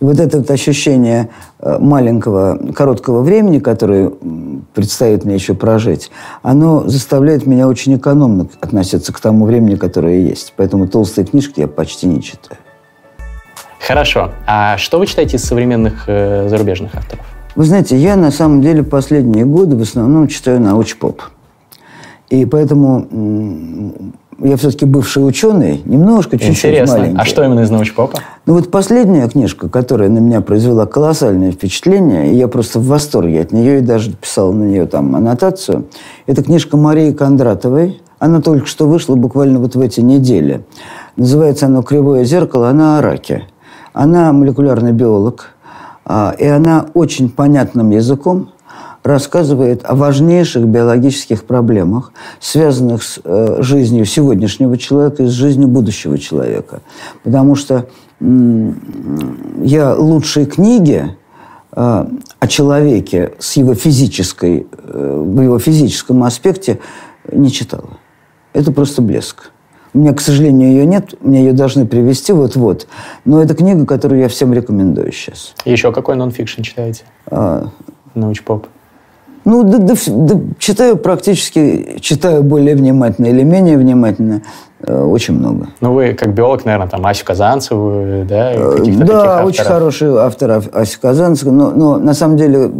[0.00, 4.12] и вот это вот ощущение э, маленького, короткого времени, которое
[4.74, 6.10] предстоит мне еще прожить,
[6.42, 10.52] оно заставляет меня очень экономно относиться к тому времени, которое есть.
[10.56, 12.58] Поэтому толстые книжки я почти не читаю.
[13.80, 14.32] Хорошо.
[14.46, 17.24] А что вы читаете из современных э, зарубежных авторов?
[17.54, 21.22] Вы знаете, я на самом деле последние годы в основном читаю науч-поп.
[22.28, 26.98] И поэтому я все-таки бывший ученый, немножко, чуть-чуть Интересно.
[26.98, 27.20] маленький.
[27.20, 28.18] А что именно из научпопа?
[28.44, 33.40] Ну вот последняя книжка, которая на меня произвела колоссальное впечатление, и я просто в восторге
[33.40, 35.86] от нее и даже писал на нее там аннотацию,
[36.26, 38.00] это книжка Марии Кондратовой.
[38.18, 40.64] Она только что вышла буквально вот в эти недели.
[41.16, 43.44] Называется она «Кривое зеркало», она о раке.
[43.92, 45.50] Она молекулярный биолог,
[46.04, 48.50] а, и она очень понятным языком
[49.06, 56.18] рассказывает о важнейших биологических проблемах, связанных с э, жизнью сегодняшнего человека и с жизнью будущего
[56.18, 56.80] человека.
[57.22, 57.86] Потому что
[58.20, 58.72] э,
[59.62, 61.16] я лучшие книги
[61.72, 66.78] о человеке с его физической, в его физическом аспекте
[67.30, 67.98] не читала.
[68.54, 69.50] Это просто блеск.
[69.92, 71.14] У меня, к сожалению, ее нет.
[71.20, 72.86] Мне ее должны привести вот-вот.
[73.26, 75.54] Но это книга, которую я всем рекомендую сейчас.
[75.66, 77.04] еще какой нонфикшн читаете?
[77.26, 77.68] А...
[78.14, 78.66] Научпоп.
[79.46, 84.42] Ну, да, да, да, читаю практически, читаю более внимательно или менее внимательно,
[84.80, 85.68] э, очень много.
[85.80, 88.52] Ну, вы как биолог, наверное, там Асю Казанцеву, да?
[88.52, 92.72] Э, да, очень хороший автор Ася Казанцева, но, но на самом деле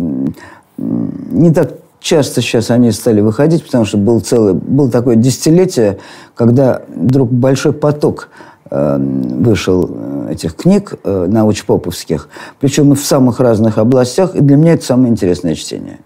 [0.76, 5.98] не так часто сейчас они стали выходить, потому что был целый, был такое десятилетие,
[6.34, 8.28] когда вдруг большой поток
[8.72, 14.56] э, вышел э, этих книг э, научпоповских, причем и в самых разных областях, и для
[14.56, 16.00] меня это самое интересное чтение.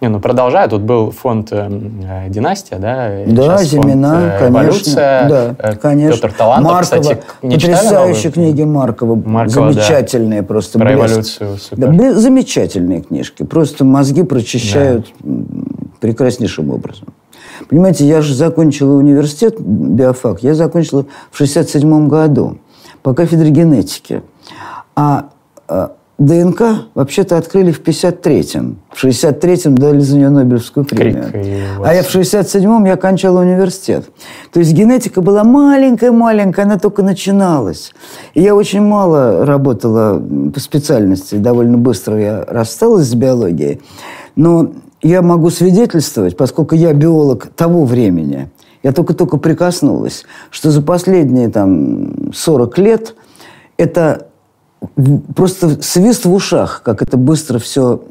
[0.00, 0.68] Не, ну продолжаю.
[0.68, 3.10] Тут был фонд э, э «Династия», да?
[3.26, 4.94] Да, Сейчас «Зимина», фонд, э, конечно.
[4.94, 6.20] Да, э, конечно.
[6.20, 9.14] Петр Талантов, Маркова, кстати, не Потрясающие книги Маркова.
[9.14, 10.46] Маркова замечательные да.
[10.46, 10.78] просто.
[10.78, 11.12] Про блеск.
[11.12, 11.92] эволюцию, супер.
[11.94, 13.44] Да, замечательные книжки.
[13.44, 15.44] Просто мозги прочищают да.
[16.00, 17.08] прекраснейшим образом.
[17.68, 22.58] Понимаете, я же закончила университет, биофак, я закончила в 67 году
[23.02, 24.22] по кафедре генетики.
[24.96, 25.26] А,
[25.68, 28.78] а ДНК вообще-то открыли в 53-м.
[28.92, 31.30] В 63-м дали за нее Нобелевскую премию.
[31.84, 34.06] А я в 67-м я окончала университет.
[34.52, 37.92] То есть генетика была маленькая-маленькая, она только начиналась.
[38.34, 41.34] И я очень мало работала по специальности.
[41.34, 43.82] Довольно быстро я рассталась с биологией.
[44.36, 44.70] Но
[45.02, 48.50] я могу свидетельствовать, поскольку я биолог того времени,
[48.84, 53.14] я только-только прикоснулась, что за последние там 40 лет
[53.76, 54.28] это
[55.34, 58.02] просто свист в ушах, как это быстро все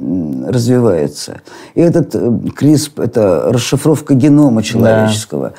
[0.47, 1.41] развивается.
[1.75, 5.49] И этот CRISP э,– это расшифровка генома человеческого.
[5.49, 5.55] Да.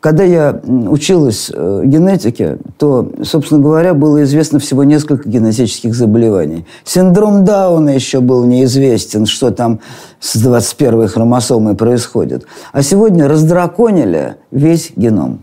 [0.00, 6.66] Когда я училась э, генетике, то, собственно говоря, было известно всего несколько генетических заболеваний.
[6.84, 9.80] Синдром Дауна еще был неизвестен, что там
[10.20, 12.46] с 21-й хромосомой происходит.
[12.72, 15.42] А сегодня раздраконили весь геном.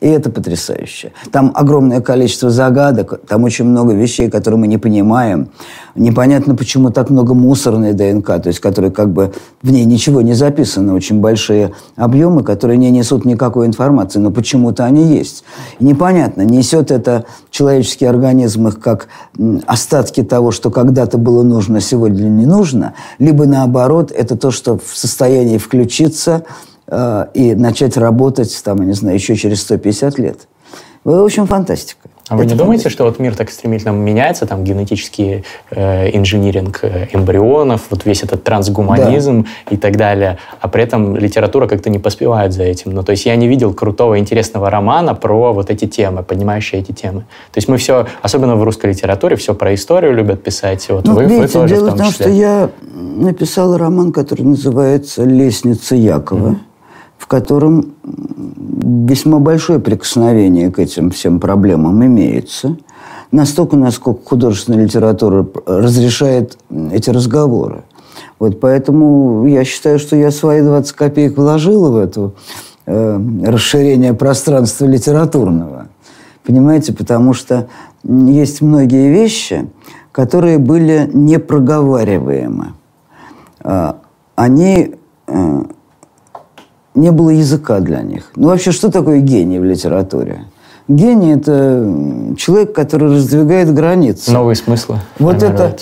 [0.00, 1.12] И это потрясающе.
[1.32, 5.48] Там огромное количество загадок, там очень много вещей, которые мы не понимаем.
[5.94, 9.32] Непонятно, почему так много мусорной ДНК, то есть, которые как бы
[9.62, 14.84] в ней ничего не записано, очень большие объемы, которые не несут никакой информации, но почему-то
[14.84, 15.44] они есть.
[15.78, 19.08] И непонятно, несет это человеческий организм их как
[19.66, 24.94] остатки того, что когда-то было нужно, сегодня не нужно, либо наоборот, это то, что в
[24.94, 26.44] состоянии включиться–
[26.88, 30.46] и начать работать, там, я не знаю, еще через 150 лет.
[31.04, 32.08] В общем, фантастика.
[32.28, 36.80] А вы Это не думаете, что вот мир так стремительно меняется, там генетический э, инжиниринг
[36.82, 39.48] э, эмбрионов, вот весь этот трансгуманизм да.
[39.70, 42.90] и так далее, а при этом литература как-то не поспевает за этим.
[42.90, 46.90] Ну, то есть я не видел крутого, интересного романа про вот эти темы, поднимающие эти
[46.90, 47.20] темы.
[47.52, 50.84] То есть мы все, особенно в русской литературе, все про историю любят писать.
[50.88, 55.22] Вот ну, вы, видите, вы тоже дело в том, что я написал роман, который называется
[55.22, 56.48] «Лестница Якова».
[56.48, 56.65] Mm-hmm
[57.18, 62.76] в котором весьма большое прикосновение к этим всем проблемам имеется.
[63.32, 66.56] Настолько, насколько художественная литература разрешает
[66.92, 67.82] эти разговоры.
[68.38, 72.32] Вот поэтому я считаю, что я свои 20 копеек вложила в это
[72.86, 75.88] э, расширение пространства литературного.
[76.44, 77.68] Понимаете, потому что
[78.04, 79.68] есть многие вещи,
[80.12, 82.74] которые были непроговариваемы.
[83.64, 83.94] Э,
[84.34, 84.94] они
[85.26, 85.62] э,
[86.96, 88.32] не было языка для них.
[88.34, 90.46] Ну, вообще, что такое гений в литературе?
[90.88, 94.32] Гений– это человек, который раздвигает границы.
[94.32, 94.98] Новые смыслы.
[95.18, 95.76] Вот это,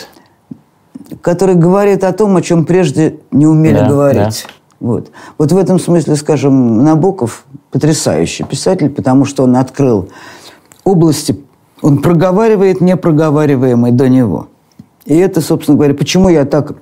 [1.21, 4.47] который говорит о том, о чем прежде не умели да, говорить.
[4.47, 4.55] Да.
[4.81, 5.11] Вот.
[5.39, 10.09] вот в этом смысле, скажем, Набоков потрясающий писатель, потому что он открыл
[10.85, 11.41] области,
[11.81, 14.49] он проговаривает непроговариваемое до него.
[15.05, 16.75] И это, собственно говоря, почему я так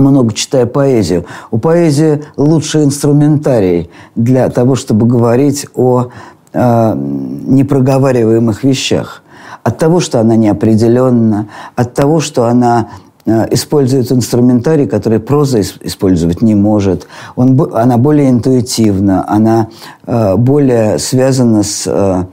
[0.00, 1.24] много читаю поэзию.
[1.50, 6.08] У поэзии лучший инструментарий для того, чтобы говорить о
[6.52, 9.22] э, непроговариваемых вещах.
[9.62, 12.90] От того, что она неопределенна, от того, что она
[13.24, 17.06] э, использует инструментарий, который проза использовать не может.
[17.34, 19.68] Он, она более интуитивна, она
[20.06, 22.24] э, более связана с э,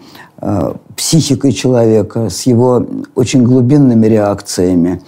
[0.41, 2.85] э, психикой человека, с его
[3.15, 5.01] очень глубинными реакциями.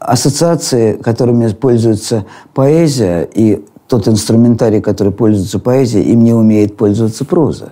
[0.00, 2.24] Ассоциации, которыми пользуется
[2.54, 7.70] поэзия, и тот инструментарий, который пользуется поэзией, им не умеет пользоваться проза.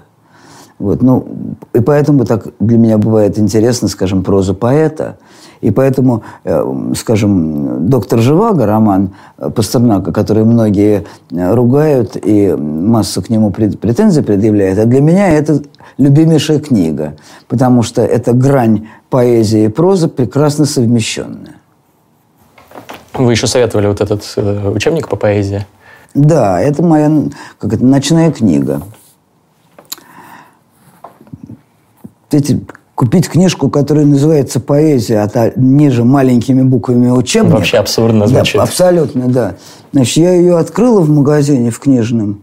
[0.78, 1.26] Вот, ну,
[1.72, 5.16] и поэтому так для меня бывает интересно, скажем, проза поэта.
[5.62, 9.14] И поэтому, э, скажем, «Доктор Живаго», роман
[9.54, 15.62] Пастернака, который многие ругают и массу к нему претензий предъявляют, а для меня это
[15.96, 17.14] любимейшая книга,
[17.48, 21.56] потому что это грань поэзии и прозы прекрасно совмещенная.
[23.18, 25.66] Вы еще советовали вот этот э, учебник по поэзии?
[26.14, 27.10] Да, это моя
[27.58, 28.82] как это, ночная книга.
[32.30, 32.64] Эти,
[32.94, 37.52] купить книжку, которая называется «Поэзия», а ниже маленькими буквами учебник.
[37.52, 38.56] Вообще абсурдно звучит.
[38.56, 39.54] Да, абсолютно, да.
[39.92, 42.42] Значит, я ее открыла в магазине в книжном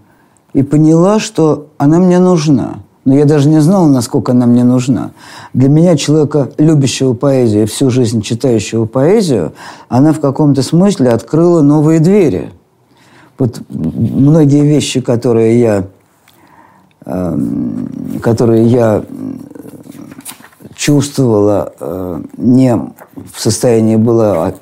[0.53, 2.75] и поняла, что она мне нужна.
[3.05, 5.11] Но я даже не знал, насколько она мне нужна.
[5.53, 9.53] Для меня, человека, любящего поэзию, всю жизнь читающего поэзию,
[9.89, 12.51] она в каком-то смысле открыла новые двери.
[13.37, 15.87] Вот многие вещи, которые я,
[17.05, 17.37] э,
[18.21, 19.03] которые я
[20.75, 24.53] чувствовала, э, не в состоянии была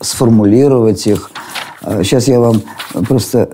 [0.00, 1.30] сформулировать их.
[1.80, 2.60] Сейчас я вам
[3.06, 3.48] просто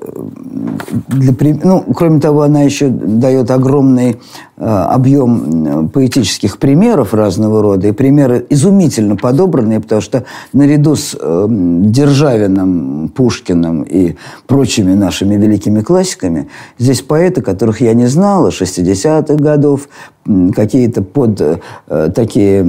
[1.08, 4.16] для, ну, кроме того, она еще дает огромный
[4.56, 7.88] э, объем поэтических примеров разного рода.
[7.88, 14.16] И примеры изумительно подобранные, потому что наряду с э, Державиным, Пушкиным и
[14.46, 16.48] прочими нашими великими классиками,
[16.78, 19.88] здесь поэты, которых я не знала, 60-х годов,
[20.54, 22.66] какие-то под э, такие,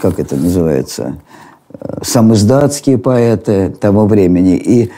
[0.00, 1.16] как это называется,
[2.02, 4.56] самоиздатские поэты того времени.
[4.56, 4.90] И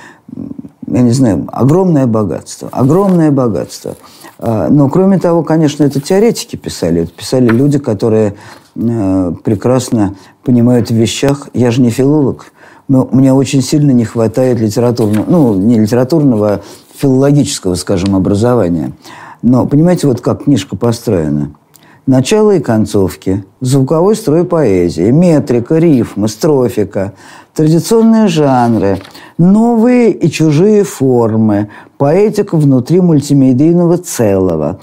[0.87, 3.97] я не знаю, огромное богатство, огромное богатство.
[4.39, 7.03] А, но, кроме того, конечно, это теоретики писали.
[7.03, 8.35] Это писали люди, которые
[8.75, 10.15] э, прекрасно
[10.45, 11.49] понимают в вещах.
[11.55, 12.53] Я же не филолог.
[12.89, 16.61] Но мне очень сильно не хватает литературного, ну, не литературного, а
[16.97, 18.93] филологического, скажем, образования.
[19.43, 21.51] Но понимаете, вот как книжка построена–
[22.07, 27.13] начало и концовки, звуковой строй поэзии, метрика, рифмы, строфика,
[27.55, 29.01] традиционные жанры,
[29.39, 34.81] новые и чужие формы, поэтика внутри мультимедийного целого,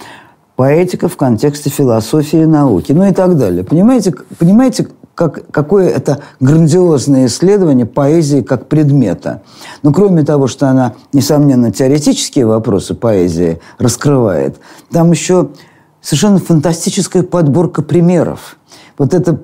[0.55, 3.63] поэтика в контексте философии и науки, ну и так далее.
[3.63, 9.43] Понимаете, понимаете как, какое это грандиозное исследование поэзии как предмета.
[9.83, 14.57] Но кроме того, что она, несомненно, теоретические вопросы поэзии раскрывает,
[14.91, 15.49] там еще
[16.03, 18.57] совершенно фантастическая подборка примеров.
[18.97, 19.39] Вот это,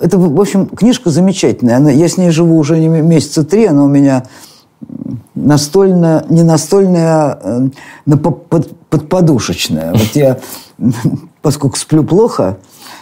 [0.00, 1.76] это, в общем, книжка замечательная.
[1.76, 4.24] Она, я с ней живу уже месяца три, она у меня
[5.34, 7.38] настольная, не настольная,
[8.06, 9.92] а под, подподушечная.
[9.92, 10.38] Вот я,
[11.42, 12.56] поскольку сплю плохо,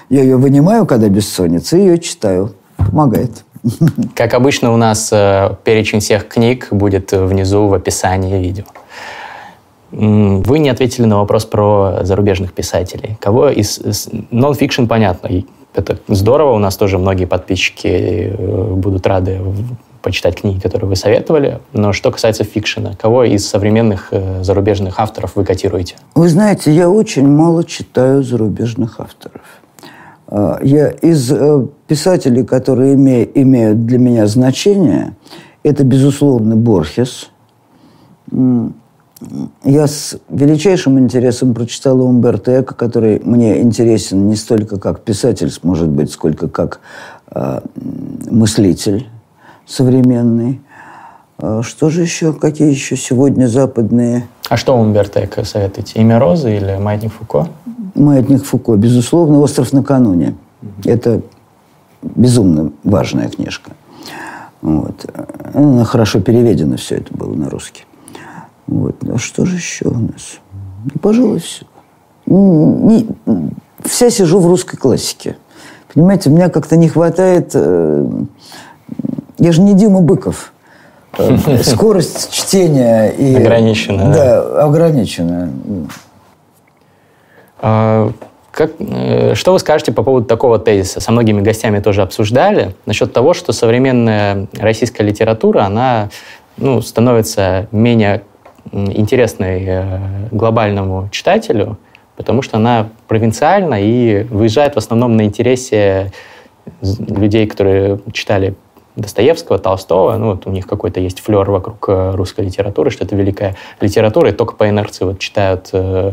[0.09, 2.55] я ее вынимаю, когда бессонница, и ее читаю.
[2.77, 3.45] Помогает.
[4.17, 8.65] Как обычно у нас э, перечень всех книг будет внизу в описании видео.
[9.93, 13.17] Вы не ответили на вопрос про зарубежных писателей.
[13.21, 14.09] Кого из...
[14.31, 15.29] Нон-фикшн, понятно,
[15.75, 19.41] это здорово, у нас тоже многие подписчики э, будут рады
[20.03, 21.61] почитать книги, которые вы советовали.
[21.73, 25.97] Но что касается fiction а, кого из современных э, зарубежных авторов вы котируете?
[26.15, 29.43] Вы знаете, я очень мало читаю зарубежных авторов.
[30.27, 35.17] А, я из э, писателей, которые имеют для меня значение,
[35.63, 37.31] это, безусловно, Борхес–
[39.65, 45.89] я с величайшим интересом прочитала Умберто Эко, который мне интересен не столько как писатель, может
[45.89, 46.81] быть, сколько как
[47.31, 47.61] э,
[48.31, 49.09] мыслитель
[49.67, 50.61] современный.
[51.39, 52.33] А что же еще?
[52.33, 54.27] Какие еще сегодня западные...
[54.49, 55.99] А что Умберто Эко советуете?
[55.99, 57.49] «Имя Розы» или «Маятник Фуко»?
[57.95, 59.41] «Маятник Фуко», безусловно.
[59.41, 60.35] «Остров накануне».
[60.85, 61.23] Это
[62.03, 63.73] безумно важная книжка.
[64.61, 65.07] Вот.
[65.55, 67.85] Она хорошо переведена, все это было на русский.
[68.73, 68.97] Вот.
[69.07, 70.39] А что же еще у нас?
[70.85, 71.67] Ну, пожалуй, все.
[72.27, 73.07] Не,
[73.85, 75.37] вся сижу в русской классике.
[75.93, 77.51] Понимаете, у меня как-то не хватает...
[77.55, 78.07] Э,
[79.39, 80.55] я же не Дима Быков.
[81.19, 83.35] Э, скорость чтения и...
[83.35, 84.13] Ограничена.
[84.13, 84.65] Да, да.
[84.65, 85.51] ограничена.
[87.61, 88.11] А,
[88.51, 91.01] как, э, что вы скажете по поводу такого тезиса?
[91.01, 92.75] Со многими гостями тоже обсуждали.
[92.87, 96.09] Насчет того, что современная российская литература, она
[96.57, 98.23] ну, становится менее
[98.73, 99.99] интересной э,
[100.31, 101.79] глобальному читателю,
[102.17, 106.13] потому что она провинциальна и выезжает в основном на интересе
[106.81, 108.55] людей, которые читали
[108.95, 113.17] Достоевского, Толстого, ну вот у них какой-то есть флер вокруг э, русской литературы, что это
[113.17, 116.13] великая литература, и только по инерции вот читают э,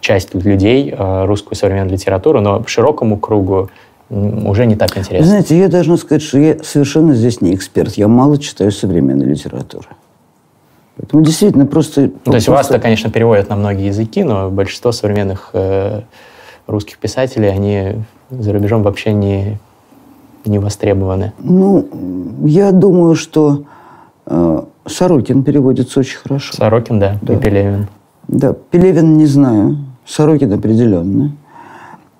[0.00, 3.70] часть людей э, русскую современную литературу, но широкому кругу
[4.10, 5.26] уже не так интересно.
[5.26, 7.94] Знаете, я должна сказать, что я совершенно здесь не эксперт.
[7.94, 9.86] Я мало читаю современной литературы.
[11.02, 12.02] Поэтому действительно просто...
[12.02, 12.50] Ну, то есть просто...
[12.52, 16.02] вас-то, конечно, переводят на многие языки, но большинство современных э,
[16.68, 17.96] русских писателей, они
[18.30, 19.58] за рубежом вообще не,
[20.44, 21.32] не востребованы.
[21.40, 21.88] Ну,
[22.44, 23.64] я думаю, что
[24.26, 26.54] э, Сорокин переводится очень хорошо.
[26.54, 27.34] Сорокин, да, да.
[27.34, 27.88] и Пелевин.
[28.28, 31.32] Да, Пелевин не знаю, Сорокин определенно.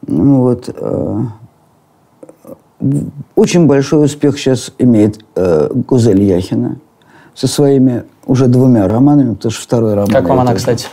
[0.03, 1.21] Вот, э,
[3.37, 6.79] очень большой успех сейчас имеет э, Гузель Яхина
[7.33, 10.11] со своими уже двумя романами, потому что второй роман...
[10.11, 10.89] Как вам она, кстати?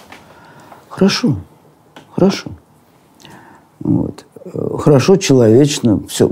[0.89, 1.37] Хорошо,
[2.11, 2.49] хорошо.
[3.79, 4.25] Вот.
[4.79, 6.31] Хорошо, человечно, все.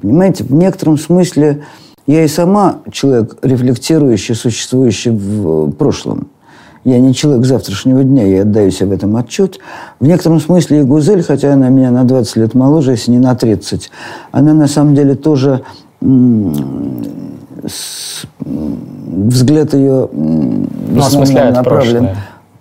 [0.00, 1.64] Понимаете, в некотором смысле
[2.06, 6.28] я и сама человек, рефлектирующий, существующий в прошлом.
[6.84, 9.58] Я не человек завтрашнего дня, я отдаю себе в этом отчет.
[10.00, 13.34] В некотором смысле и Гузель, хотя она меня на 20 лет моложе, если не на
[13.34, 13.90] 30,
[14.32, 15.64] она на самом деле тоже
[18.38, 20.66] взгляд ее ну,
[20.98, 22.16] осмысляет направлен прошлое.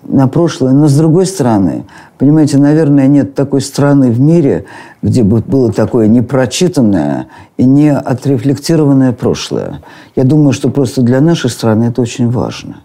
[0.08, 0.72] на прошлое.
[0.72, 1.86] Но с другой стороны,
[2.18, 4.66] понимаете, наверное, нет такой страны в мире,
[5.02, 7.28] где бы было такое непрочитанное
[7.58, 9.82] и не отрефлектированное прошлое.
[10.16, 12.78] Я думаю, что просто для нашей страны это очень важно.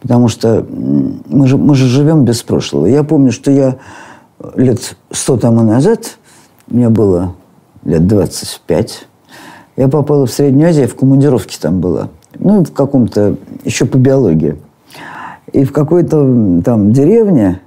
[0.00, 0.64] Потому что
[1.28, 2.86] мы же, мы же живем без прошлого.
[2.86, 3.76] Я помню, что я
[4.54, 6.18] лет сто тому назад,
[6.68, 7.34] мне было
[7.84, 9.06] лет 25,
[9.76, 12.08] я попала в Среднюю Азию, в командировке там была.
[12.38, 14.56] Ну, в каком-то, еще по биологии.
[15.52, 17.60] И в какой-то там деревне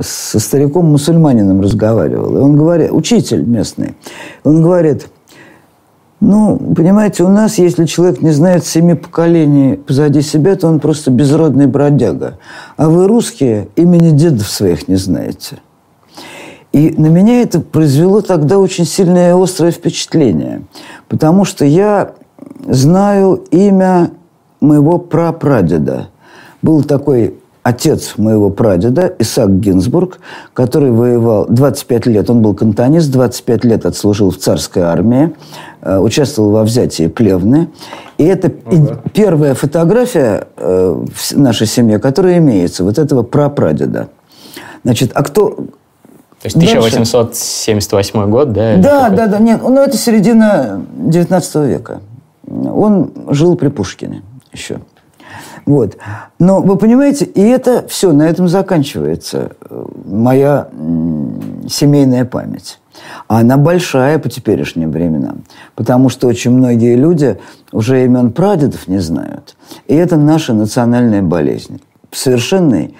[0.00, 2.36] со стариком-мусульманином разговаривал.
[2.36, 3.94] И он говорит, учитель местный,
[4.42, 5.08] он говорит,
[6.20, 11.10] ну, понимаете, у нас, если человек не знает семи поколений позади себя, то он просто
[11.10, 12.38] безродный бродяга.
[12.78, 15.58] А вы, русские, имени дедов своих не знаете.
[16.76, 20.64] И на меня это произвело тогда очень сильное и острое впечатление,
[21.08, 22.12] потому что я
[22.68, 24.10] знаю имя
[24.60, 26.08] моего прапрадеда.
[26.60, 30.18] Был такой отец моего прадеда, Исаак Гинзбург,
[30.52, 35.34] который воевал 25 лет, он был кантонист, 25 лет отслужил в царской армии,
[35.80, 37.70] э, участвовал во взятии Плевны.
[38.18, 39.00] И это ага.
[39.14, 44.10] первая фотография э, в нашей семье, которая имеется, вот этого прапрадеда.
[44.84, 45.56] Значит, а кто,
[46.52, 48.30] то есть 1878 Дальше.
[48.30, 48.76] год, да?
[48.76, 49.38] Да, да, да.
[49.38, 52.00] Нет, ну это середина 19 века.
[52.46, 54.22] Он жил при Пушкине
[54.52, 54.80] еще.
[55.64, 55.96] Вот.
[56.38, 60.68] Но вы понимаете, и это все, на этом заканчивается э, моя
[61.68, 62.78] семейная память.
[63.26, 65.42] А она большая по теперешним временам.
[65.74, 67.38] Потому что очень многие люди
[67.72, 69.56] уже имен прадедов не знают.
[69.88, 71.82] И это наша национальная болезнь.
[72.12, 72.94] Совершенный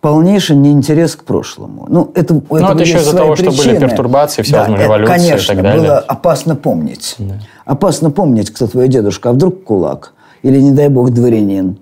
[0.00, 1.86] полнейший неинтерес к прошлому.
[1.88, 3.52] Ну, это, это, ну, это еще из-за того, причины.
[3.52, 5.82] что были пертурбации, всевозможные да, революции конечно, и так далее.
[5.82, 7.14] было опасно помнить.
[7.18, 7.34] Да.
[7.64, 10.14] Опасно помнить, кто твой дедушка, а вдруг кулак.
[10.42, 11.78] Или, не дай бог, дворянин.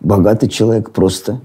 [0.00, 1.40] Богатый человек просто.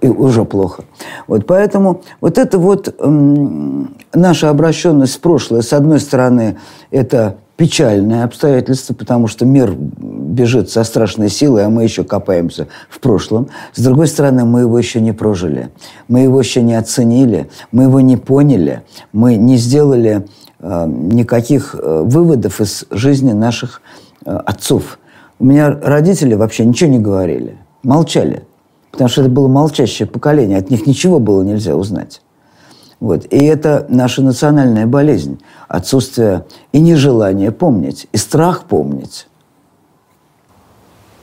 [0.00, 0.84] И, уже плохо.
[1.26, 6.58] Вот поэтому вот это вот эм, наша обращенность в прошлое, с одной стороны,
[6.90, 13.00] это печальное обстоятельство, потому что мир бежит со страшной силой, а мы еще копаемся в
[13.00, 13.48] прошлом.
[13.74, 15.68] С другой стороны, мы его еще не прожили,
[16.08, 20.26] мы его еще не оценили, мы его не поняли, мы не сделали
[20.58, 23.82] э, никаких э, выводов из жизни наших
[24.24, 24.98] э, отцов.
[25.38, 28.44] У меня родители вообще ничего не говорили, молчали,
[28.90, 32.22] потому что это было молчащее поколение, от них ничего было нельзя узнать.
[33.00, 33.24] Вот.
[33.30, 35.40] И это наша национальная болезнь.
[35.68, 39.26] Отсутствие и нежелание помнить, и страх помнить.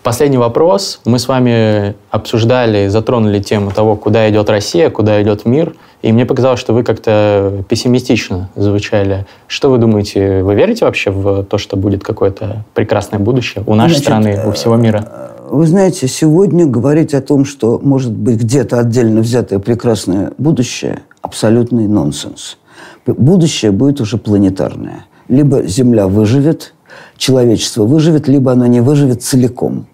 [0.01, 1.01] Последний вопрос.
[1.03, 5.75] Мы с вами обсуждали, затронули тему того, куда идет Россия, куда идет мир.
[6.01, 9.25] И мне показалось, что вы как-то пессимистично звучали.
[9.47, 10.43] Что вы думаете?
[10.43, 14.51] Вы верите вообще в то, что будет какое-то прекрасное будущее у нашей Значит, страны, у
[14.53, 15.33] всего мира?
[15.49, 21.87] Вы знаете, сегодня говорить о том, что может быть где-то отдельно взятое прекрасное будущее, абсолютный
[21.87, 22.57] нонсенс.
[23.05, 25.05] Будущее будет уже планетарное.
[25.29, 26.73] Либо Земля выживет,
[27.15, 29.87] человечество выживет, либо оно не выживет целиком.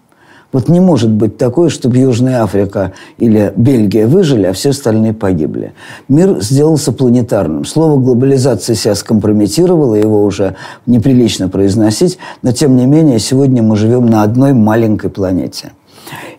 [0.54, 5.72] Вот не может быть такое, чтобы Южная Африка или Бельгия выжили, а все остальные погибли.
[6.08, 7.64] Мир сделался планетарным.
[7.64, 10.54] Слово глобализация себя скомпрометировало, его уже
[10.86, 15.72] неприлично произносить, но тем не менее сегодня мы живем на одной маленькой планете.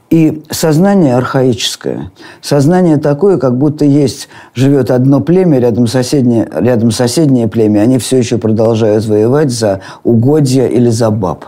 [0.10, 2.14] И сознание архаическое.
[2.42, 8.16] Сознание такое, как будто есть, живет одно племя, рядом соседнее, рядом соседнее племя, они все
[8.16, 11.48] еще продолжают воевать за угодья или за баб.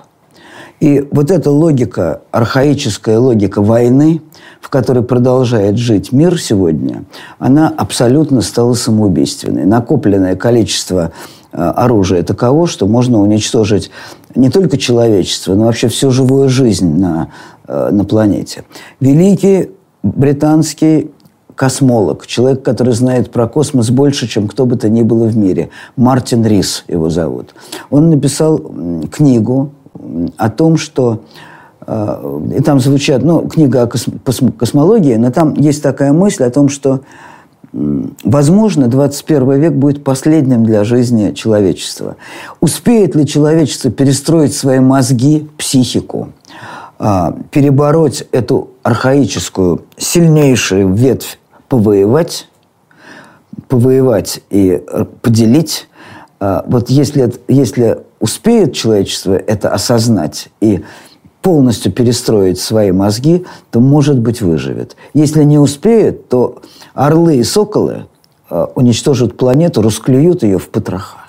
[0.79, 4.21] И вот эта логика, архаическая логика войны,
[4.61, 7.05] в которой продолжает жить мир сегодня,
[7.39, 9.65] она абсолютно стала самоубийственной.
[9.65, 11.11] Накопленное количество
[11.51, 13.89] э, оружия таково, что можно уничтожить
[14.35, 17.29] не только человечество, но вообще всю живую жизнь на,
[17.67, 18.63] э, на планете.
[18.99, 19.71] Великий
[20.03, 21.11] британский
[21.55, 25.69] космолог, человек, который знает про космос больше, чем кто бы то ни было в мире.
[25.95, 27.55] Мартин Рис его зовут.
[27.89, 28.59] Он написал
[29.11, 29.71] книгу
[30.37, 31.21] о том, что
[31.85, 36.69] э, и там звучат, ну, книга о космологии, но там есть такая мысль о том,
[36.69, 37.01] что
[38.23, 42.15] Возможно, 21 век будет последним для жизни человечества.
[42.61, 46.29] Успеет ли человечество перестроить свои мозги, психику,
[46.97, 52.47] а, перебороть эту архаическую, сильнейшую ветвь, повоевать,
[53.67, 55.87] повоевать и э, поделить.
[56.39, 60.83] Вот если, если успеет человечество это осознать и
[61.41, 64.95] полностью перестроить свои мозги, то, может быть, выживет.
[65.13, 66.61] Если не успеет, то
[66.93, 68.07] орлы и соколы
[68.49, 71.26] э, уничтожат планету, расклюют ее в потроха.